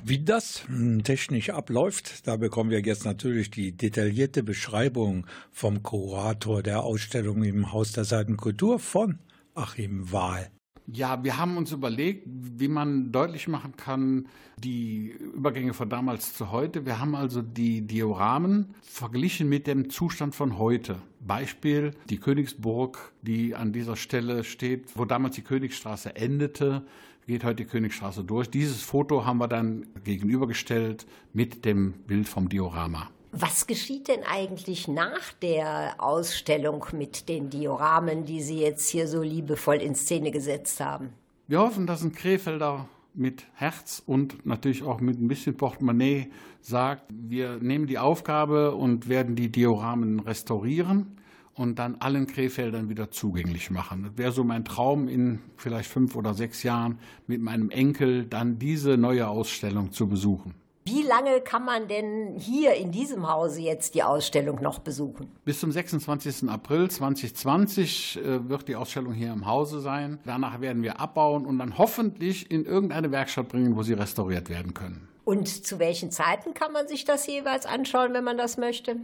Wie 0.04 0.24
das 0.24 0.68
hm, 0.68 1.04
technisch 1.04 1.50
abläuft, 1.50 2.28
da 2.28 2.38
bekommen 2.38 2.70
wir 2.70 2.82
jetzt 2.82 3.06
natürlich 3.06 3.50
die 3.50 3.72
detaillierte 3.72 4.44
Beschreibung 4.44 5.26
vom 5.50 5.82
Kurator 5.82 6.62
der 6.62 6.84
Ausstellung 6.84 7.42
im 7.42 7.74
Haus 7.74 7.92
der 7.92 8.04
Seitenkultur 8.04 8.78
von 8.78 9.18
Achim 9.56 10.12
Wahl. 10.12 10.52
Ja, 10.88 11.24
wir 11.24 11.38
haben 11.38 11.58
uns 11.58 11.72
überlegt, 11.72 12.28
wie 12.28 12.68
man 12.68 13.12
deutlich 13.12 13.48
machen 13.48 13.78
kann, 13.78 14.28
die 14.58 15.10
Übergänge 15.10 15.74
von 15.74 15.90
damals 15.90 16.34
zu 16.34 16.52
heute. 16.52 16.86
Wir 16.86 17.00
haben 17.00 17.16
also 17.16 17.42
die 17.42 17.82
Dioramen 17.82 18.74
verglichen 18.82 19.48
mit 19.48 19.68
dem 19.68 19.90
Zustand 19.90 20.36
von 20.36 20.58
heute. 20.58 20.98
Beispiel 21.20 21.92
die 22.10 22.18
Königsburg, 22.18 23.14
die 23.22 23.56
an 23.56 23.72
dieser 23.74 23.96
Stelle 23.96 24.44
steht, 24.44 24.98
wo 24.98 25.06
damals 25.06 25.36
die 25.36 25.44
Königsstraße 25.44 26.16
endete, 26.16 26.84
geht 27.28 27.44
heute 27.44 27.64
die 27.64 27.66
Königsstraße 27.66 28.24
durch. 28.24 28.50
Dieses 28.50 28.82
Foto 28.82 29.26
haben 29.26 29.38
wir 29.38 29.48
dann 29.48 29.88
gegenübergestellt 30.04 31.06
mit 31.34 31.64
dem 31.64 31.94
Bild 32.08 32.28
vom 32.28 32.50
Diorama. 32.50 33.10
Was 33.34 33.66
geschieht 33.66 34.10
denn 34.10 34.24
eigentlich 34.26 34.90
nach 34.90 35.32
der 35.42 35.96
Ausstellung 36.00 36.86
mit 36.92 37.30
den 37.30 37.50
Dioramen, 37.50 38.26
die 38.26 38.42
Sie 38.42 38.60
jetzt 38.60 38.90
hier 38.90 39.08
so 39.08 39.22
liebevoll 39.22 39.78
in 39.78 39.96
Szene 39.96 40.32
gesetzt 40.32 40.82
haben? 40.82 41.14
Wir 41.48 41.60
hoffen, 41.60 41.88
dass 41.88 42.04
ein 42.04 42.12
Krefelder 42.12 42.90
mit 43.14 43.46
Herz 43.54 44.04
und 44.06 44.46
natürlich 44.46 44.84
auch 44.84 45.00
mit 45.00 45.18
ein 45.18 45.30
bisschen 45.30 45.56
Portemonnaie 45.56 46.30
sagt, 46.60 47.04
wir 47.10 47.58
nehmen 47.60 47.88
die 47.88 47.98
Aufgabe 47.98 48.76
und 48.76 49.08
werden 49.08 49.36
die 49.36 49.50
Dioramen 49.50 50.20
restaurieren 50.20 51.18
und 51.54 51.80
dann 51.80 51.96
allen 51.96 52.28
Krefeldern 52.28 52.90
wieder 52.90 53.12
zugänglich 53.12 53.72
machen. 53.72 54.04
Das 54.04 54.18
wäre 54.18 54.32
so 54.34 54.44
mein 54.44 54.66
Traum 54.66 55.08
in 55.08 55.40
vielleicht 55.56 55.90
fünf 55.90 56.18
oder 56.18 56.34
sechs 56.34 56.64
Jahren 56.64 57.00
mit 57.28 57.42
meinem 57.42 57.70
Enkel 57.70 58.26
dann 58.26 58.60
diese 58.60 58.98
neue 58.98 59.30
Ausstellung 59.30 59.92
zu 59.92 60.08
besuchen. 60.08 60.54
Wie 60.84 61.04
lange 61.04 61.42
kann 61.42 61.64
man 61.64 61.88
denn 61.88 62.36
hier 62.38 62.74
in 62.74 62.92
diesem 62.92 63.32
Hause 63.32 63.62
jetzt 63.62 63.94
die 63.94 64.02
Ausstellung 64.02 64.62
noch 64.62 64.80
besuchen? 64.80 65.32
Bis 65.46 65.60
zum 65.60 65.72
26. 65.72 66.50
April 66.50 66.90
2020 66.90 68.18
äh, 68.18 68.50
wird 68.50 68.68
die 68.68 68.76
Ausstellung 68.76 69.14
hier 69.14 69.32
im 69.32 69.46
Hause 69.46 69.80
sein. 69.80 70.20
Danach 70.26 70.60
werden 70.60 70.82
wir 70.82 71.00
abbauen 71.00 71.46
und 71.46 71.60
dann 71.60 71.78
hoffentlich 71.78 72.50
in 72.50 72.66
irgendeine 72.66 73.12
Werkstatt 73.12 73.50
bringen, 73.50 73.76
wo 73.76 73.84
sie 73.84 73.94
restauriert 73.94 74.50
werden 74.50 74.74
können. 74.74 75.08
Und 75.24 75.48
zu 75.48 75.78
welchen 75.78 76.10
Zeiten 76.10 76.56
kann 76.56 76.74
man 76.74 76.88
sich 76.88 77.06
das 77.06 77.28
jeweils 77.28 77.68
anschauen, 77.68 78.14
wenn 78.14 78.24
man 78.24 78.38
das 78.38 78.58
möchte? 78.58 78.96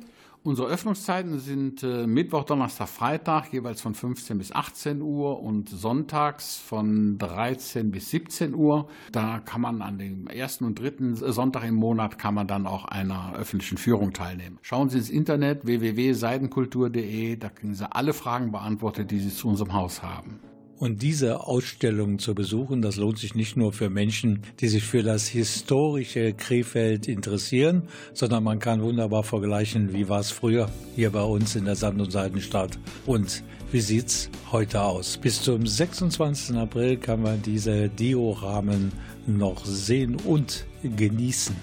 Unsere 0.47 0.69
Öffnungszeiten 0.69 1.39
sind 1.39 1.83
äh, 1.83 2.07
Mittwoch, 2.07 2.45
Donnerstag, 2.45 2.87
Freitag 2.87 3.51
jeweils 3.51 3.81
von 3.81 3.93
15 3.93 4.37
bis 4.37 4.53
18 4.53 5.01
Uhr 5.01 5.43
und 5.43 5.67
sonntags 5.67 6.55
von 6.55 7.17
13 7.17 7.91
bis 7.91 8.11
17 8.11 8.55
Uhr. 8.55 8.87
Da 9.11 9.39
kann 9.39 9.59
man 9.59 9.81
an 9.81 9.99
dem 9.99 10.27
ersten 10.27 10.63
und 10.63 10.79
dritten 10.79 11.17
Sonntag 11.17 11.65
im 11.65 11.75
Monat 11.75 12.17
kann 12.17 12.33
man 12.33 12.47
dann 12.47 12.65
auch 12.65 12.85
einer 12.85 13.33
öffentlichen 13.35 13.77
Führung 13.77 14.13
teilnehmen. 14.13 14.57
Schauen 14.61 14.87
Sie 14.87 14.99
ins 14.99 15.09
Internet 15.09 15.65
www.seidenkultur.de, 15.65 17.35
da 17.35 17.49
kriegen 17.49 17.75
Sie 17.75 17.91
alle 17.91 18.13
Fragen 18.13 18.53
beantwortet, 18.53 19.11
die 19.11 19.19
Sie 19.19 19.35
zu 19.35 19.49
unserem 19.49 19.73
Haus 19.73 20.01
haben. 20.01 20.39
Und 20.79 21.01
diese 21.01 21.47
Ausstellung 21.47 22.19
zu 22.19 22.35
besuchen, 22.35 22.83
das 22.83 22.97
lohnt 22.97 23.17
sich 23.17 23.33
nicht 23.33 23.57
nur 23.57 23.73
für 23.73 23.89
Menschen, 23.89 24.43
die 24.59 24.67
sich 24.67 24.83
für 24.83 25.01
das 25.01 25.27
historische 25.27 26.33
Krefeld 26.33 27.07
interessieren, 27.07 27.87
sondern 28.13 28.43
man 28.43 28.59
kann 28.59 28.83
wunderbar 28.83 29.23
vergleichen, 29.23 29.93
wie 29.93 30.07
war 30.07 30.19
es 30.19 30.29
früher 30.29 30.69
hier 30.95 31.09
bei 31.09 31.23
uns 31.23 31.55
in 31.55 31.65
der 31.65 31.75
Sand- 31.75 31.99
und 31.99 32.11
Seidenstadt 32.11 32.77
und 33.07 33.43
wie 33.71 33.81
sieht's 33.81 34.29
heute 34.51 34.81
aus. 34.81 35.17
Bis 35.17 35.41
zum 35.41 35.65
26. 35.65 36.55
April 36.55 36.97
kann 36.97 37.23
man 37.23 37.41
diese 37.41 37.89
Dioramen 37.89 38.91
noch 39.25 39.65
sehen 39.65 40.15
und 40.25 40.65
genießen. 40.83 41.55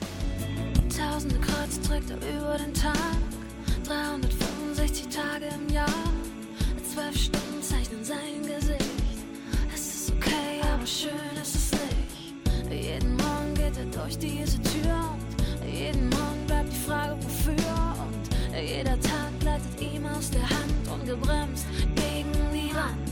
Tausende 0.96 1.36
Kreuz 1.36 1.80
trägt 1.80 2.10
er 2.10 2.16
über 2.16 2.58
den 2.58 2.74
Tag, 2.74 2.98
365 3.86 5.06
Tage 5.06 5.46
im 5.54 5.72
Jahr, 5.72 5.88
zwölf 6.92 7.16
Stunden 7.16 7.43
aber 10.84 10.86
schön 10.86 11.42
ist 11.42 11.54
es 11.54 11.70
nicht. 11.72 12.70
Jeden 12.70 13.16
Morgen 13.16 13.54
geht 13.54 13.76
er 13.78 13.86
durch 13.86 14.18
diese 14.18 14.60
Tür 14.60 15.14
und 15.14 15.66
jeden 15.66 16.10
Morgen 16.10 16.46
bleibt 16.46 16.70
die 16.70 16.76
Frage, 16.76 17.16
wofür. 17.22 17.54
Und 18.04 18.28
jeder 18.54 19.00
Tag 19.00 19.30
gleitet 19.40 19.80
ihm 19.80 20.04
aus 20.04 20.30
der 20.30 20.42
Hand, 20.42 20.74
ungebremst 20.92 21.64
gegen 21.94 22.32
die 22.52 22.74
Wand. 22.74 23.08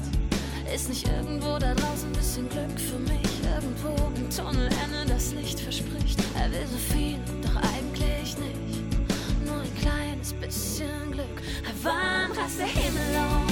Ist 0.75 0.91
nicht 0.91 1.09
irgendwo 1.09 1.59
da 1.59 1.75
draußen 1.75 2.11
ein 2.11 2.13
bisschen 2.13 2.49
Glück 2.51 2.79
für 2.79 2.99
mich? 2.99 3.31
Irgendwo 3.55 3.95
im 4.17 4.29
Tunnelende 4.29 5.07
das 5.09 5.33
Licht 5.33 5.61
verspricht. 5.61 6.21
Er 6.39 6.51
will 6.51 6.67
so 6.67 6.95
viel, 6.95 7.19
doch 7.41 7.57
eigentlich 7.57 8.37
nicht. 8.37 9.47
Nur 9.47 9.63
ein 9.63 9.75
kleines 9.81 10.35
bisschen 10.35 11.11
Glück. 11.11 11.41
Wann 11.83 12.33
reißt 12.33 12.59
der 12.59 12.67
Himmel 12.67 13.17
auf? 13.17 13.52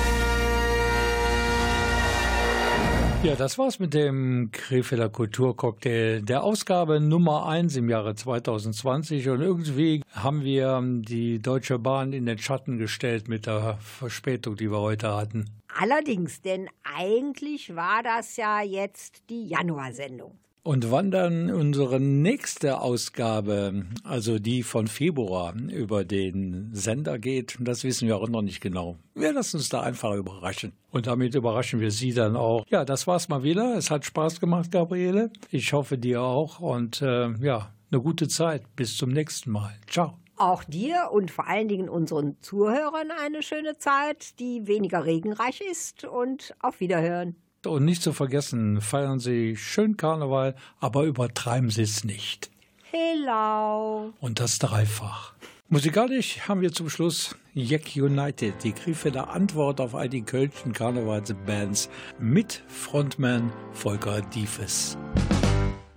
Ja, 3.23 3.35
das 3.35 3.59
war's 3.59 3.77
mit 3.77 3.93
dem 3.93 4.49
Krefelder 4.51 5.07
Kulturcocktail 5.07 6.23
der 6.23 6.43
Ausgabe 6.43 6.99
Nummer 6.99 7.45
1 7.45 7.75
im 7.75 7.87
Jahre 7.87 8.15
2020 8.15 9.29
und 9.29 9.41
irgendwie 9.41 10.01
haben 10.11 10.43
wir 10.43 10.81
die 10.83 11.39
Deutsche 11.39 11.77
Bahn 11.77 12.13
in 12.13 12.25
den 12.25 12.39
Schatten 12.39 12.79
gestellt 12.79 13.27
mit 13.27 13.45
der 13.45 13.77
Verspätung, 13.79 14.55
die 14.55 14.71
wir 14.71 14.79
heute 14.79 15.15
hatten. 15.15 15.45
Allerdings, 15.79 16.41
denn 16.41 16.67
eigentlich 16.83 17.75
war 17.75 18.01
das 18.01 18.37
ja 18.37 18.63
jetzt 18.63 19.29
die 19.29 19.45
Januarsendung. 19.47 20.40
Und 20.63 20.91
wann 20.91 21.09
dann 21.09 21.49
unsere 21.49 21.99
nächste 21.99 22.81
Ausgabe, 22.81 23.85
also 24.03 24.37
die 24.37 24.61
von 24.61 24.85
Februar, 24.85 25.55
über 25.55 26.05
den 26.05 26.69
Sender 26.71 27.17
geht, 27.17 27.57
das 27.59 27.83
wissen 27.83 28.07
wir 28.07 28.17
auch 28.17 28.29
noch 28.29 28.43
nicht 28.43 28.61
genau. 28.61 28.97
Wir 29.15 29.33
lassen 29.33 29.57
uns 29.57 29.69
da 29.69 29.81
einfach 29.81 30.13
überraschen. 30.13 30.73
Und 30.91 31.07
damit 31.07 31.33
überraschen 31.33 31.79
wir 31.79 31.89
Sie 31.89 32.13
dann 32.13 32.35
auch. 32.35 32.63
Ja, 32.69 32.85
das 32.85 33.07
war's 33.07 33.27
mal 33.27 33.41
wieder. 33.41 33.75
Es 33.75 33.89
hat 33.89 34.05
Spaß 34.05 34.39
gemacht, 34.39 34.71
Gabriele. 34.71 35.31
Ich 35.49 35.73
hoffe 35.73 35.97
dir 35.97 36.21
auch. 36.21 36.59
Und 36.59 37.01
äh, 37.01 37.31
ja, 37.39 37.73
eine 37.91 38.01
gute 38.01 38.27
Zeit. 38.27 38.61
Bis 38.75 38.97
zum 38.97 39.09
nächsten 39.09 39.51
Mal. 39.51 39.73
Ciao 39.87 40.17
auch 40.37 40.63
dir 40.63 41.09
und 41.11 41.29
vor 41.29 41.45
allen 41.47 41.67
Dingen 41.67 41.87
unseren 41.87 42.35
Zuhörern 42.41 43.11
eine 43.11 43.43
schöne 43.43 43.77
Zeit, 43.77 44.39
die 44.39 44.65
weniger 44.65 45.05
regenreich 45.05 45.61
ist 45.61 46.03
und 46.03 46.55
auf 46.59 46.79
Wiederhören. 46.79 47.35
Und 47.65 47.85
nicht 47.85 48.01
zu 48.01 48.11
vergessen, 48.11 48.81
feiern 48.81 49.19
Sie 49.19 49.55
schön 49.55 49.95
Karneval, 49.95 50.55
aber 50.79 51.03
übertreiben 51.03 51.69
Sie 51.69 51.83
es 51.83 52.03
nicht. 52.03 52.49
Hello. 52.89 54.13
Und 54.19 54.39
das 54.39 54.57
dreifach. 54.57 55.33
Musikalisch 55.69 56.39
haben 56.47 56.61
wir 56.61 56.73
zum 56.73 56.89
Schluss 56.89 57.35
Jack 57.53 57.95
United, 57.95 58.63
die 58.63 58.73
Krefelder 58.73 59.29
Antwort 59.29 59.79
auf 59.79 59.95
all 59.95 60.09
die 60.09 60.23
Kölnchen 60.23 60.73
Karnevalsbands 60.73 61.89
mit 62.19 62.63
Frontman 62.67 63.53
Volker 63.71 64.21
Diefes. 64.21 64.97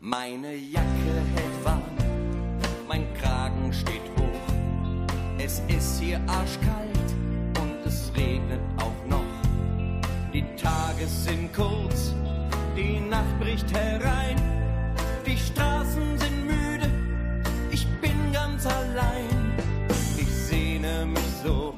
Meine 0.01 0.55
Jacke 0.55 0.87
hält 1.35 1.65
warm, 1.65 1.83
mein 2.87 3.13
Kragen 3.15 3.73
steht 3.73 4.03
hoch. 4.17 4.55
Es 5.39 5.63
ist 5.67 6.01
hier 6.01 6.21
arschkalt 6.29 7.15
und 7.61 7.87
es 7.87 8.13
regnet 8.17 8.61
auch 8.77 9.04
die 10.35 10.43
Tage 10.57 11.07
sind 11.07 11.55
kurz, 11.55 12.13
die 12.77 12.99
Nacht 12.99 13.39
bricht 13.39 13.73
herein, 13.73 14.35
die 15.25 15.37
Straßen 15.39 16.19
sind 16.19 16.45
müde, 16.45 16.91
ich 17.71 17.87
bin 18.01 18.33
ganz 18.33 18.67
allein. 18.67 19.55
Ich 20.19 20.29
sehne 20.29 21.07
mich 21.07 21.23
so 21.45 21.74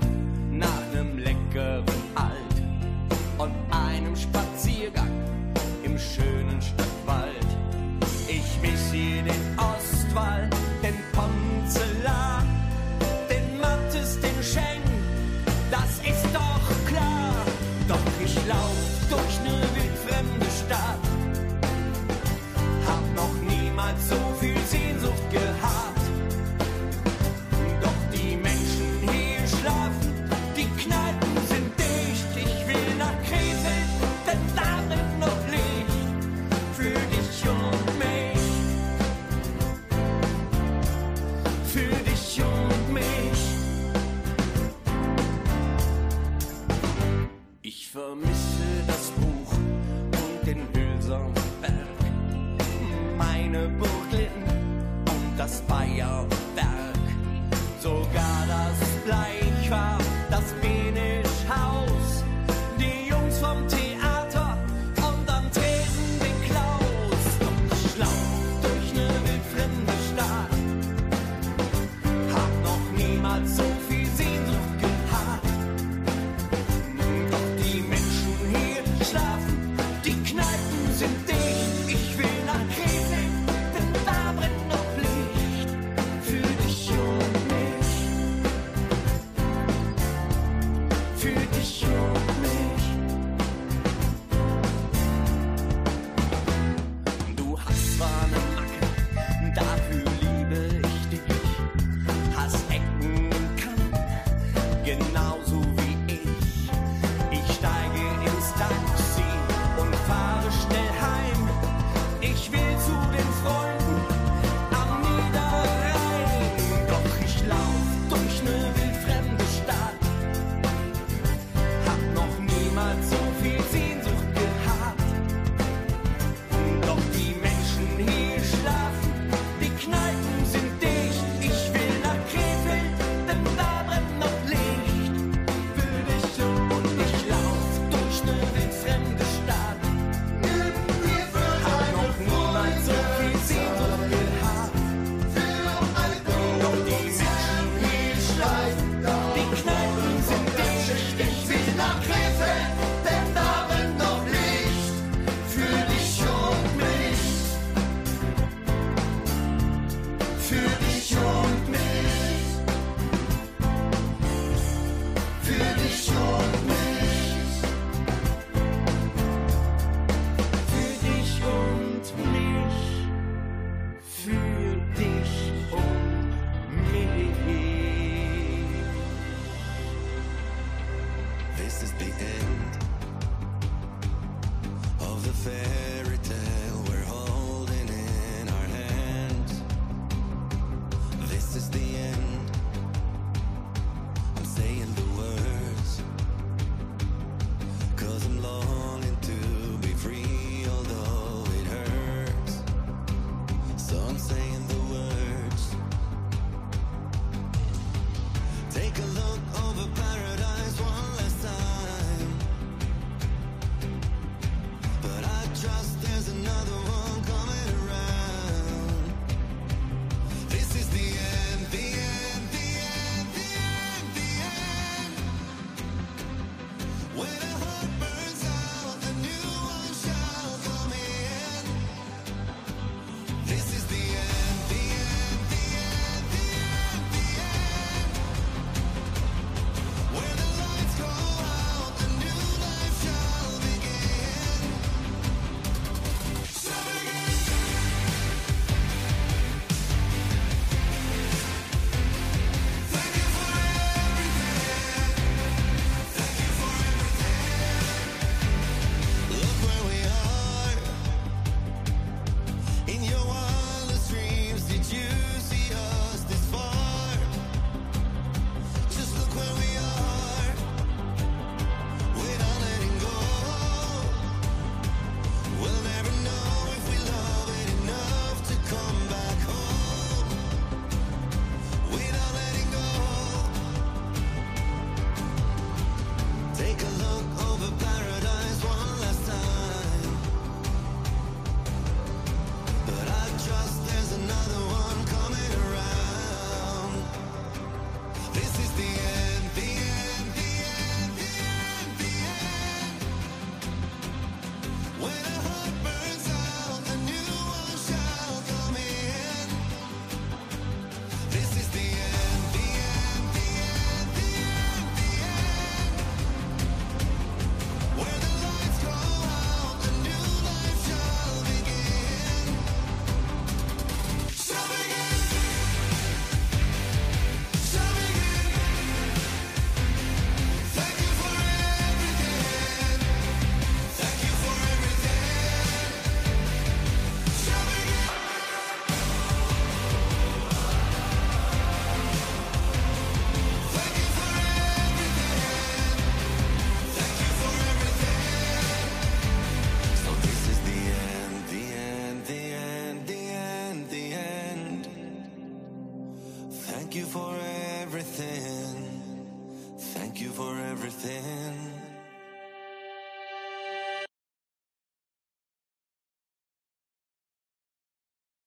your 56.06 56.26
back. 56.54 56.96
So 57.80 58.04
go. 58.12 58.35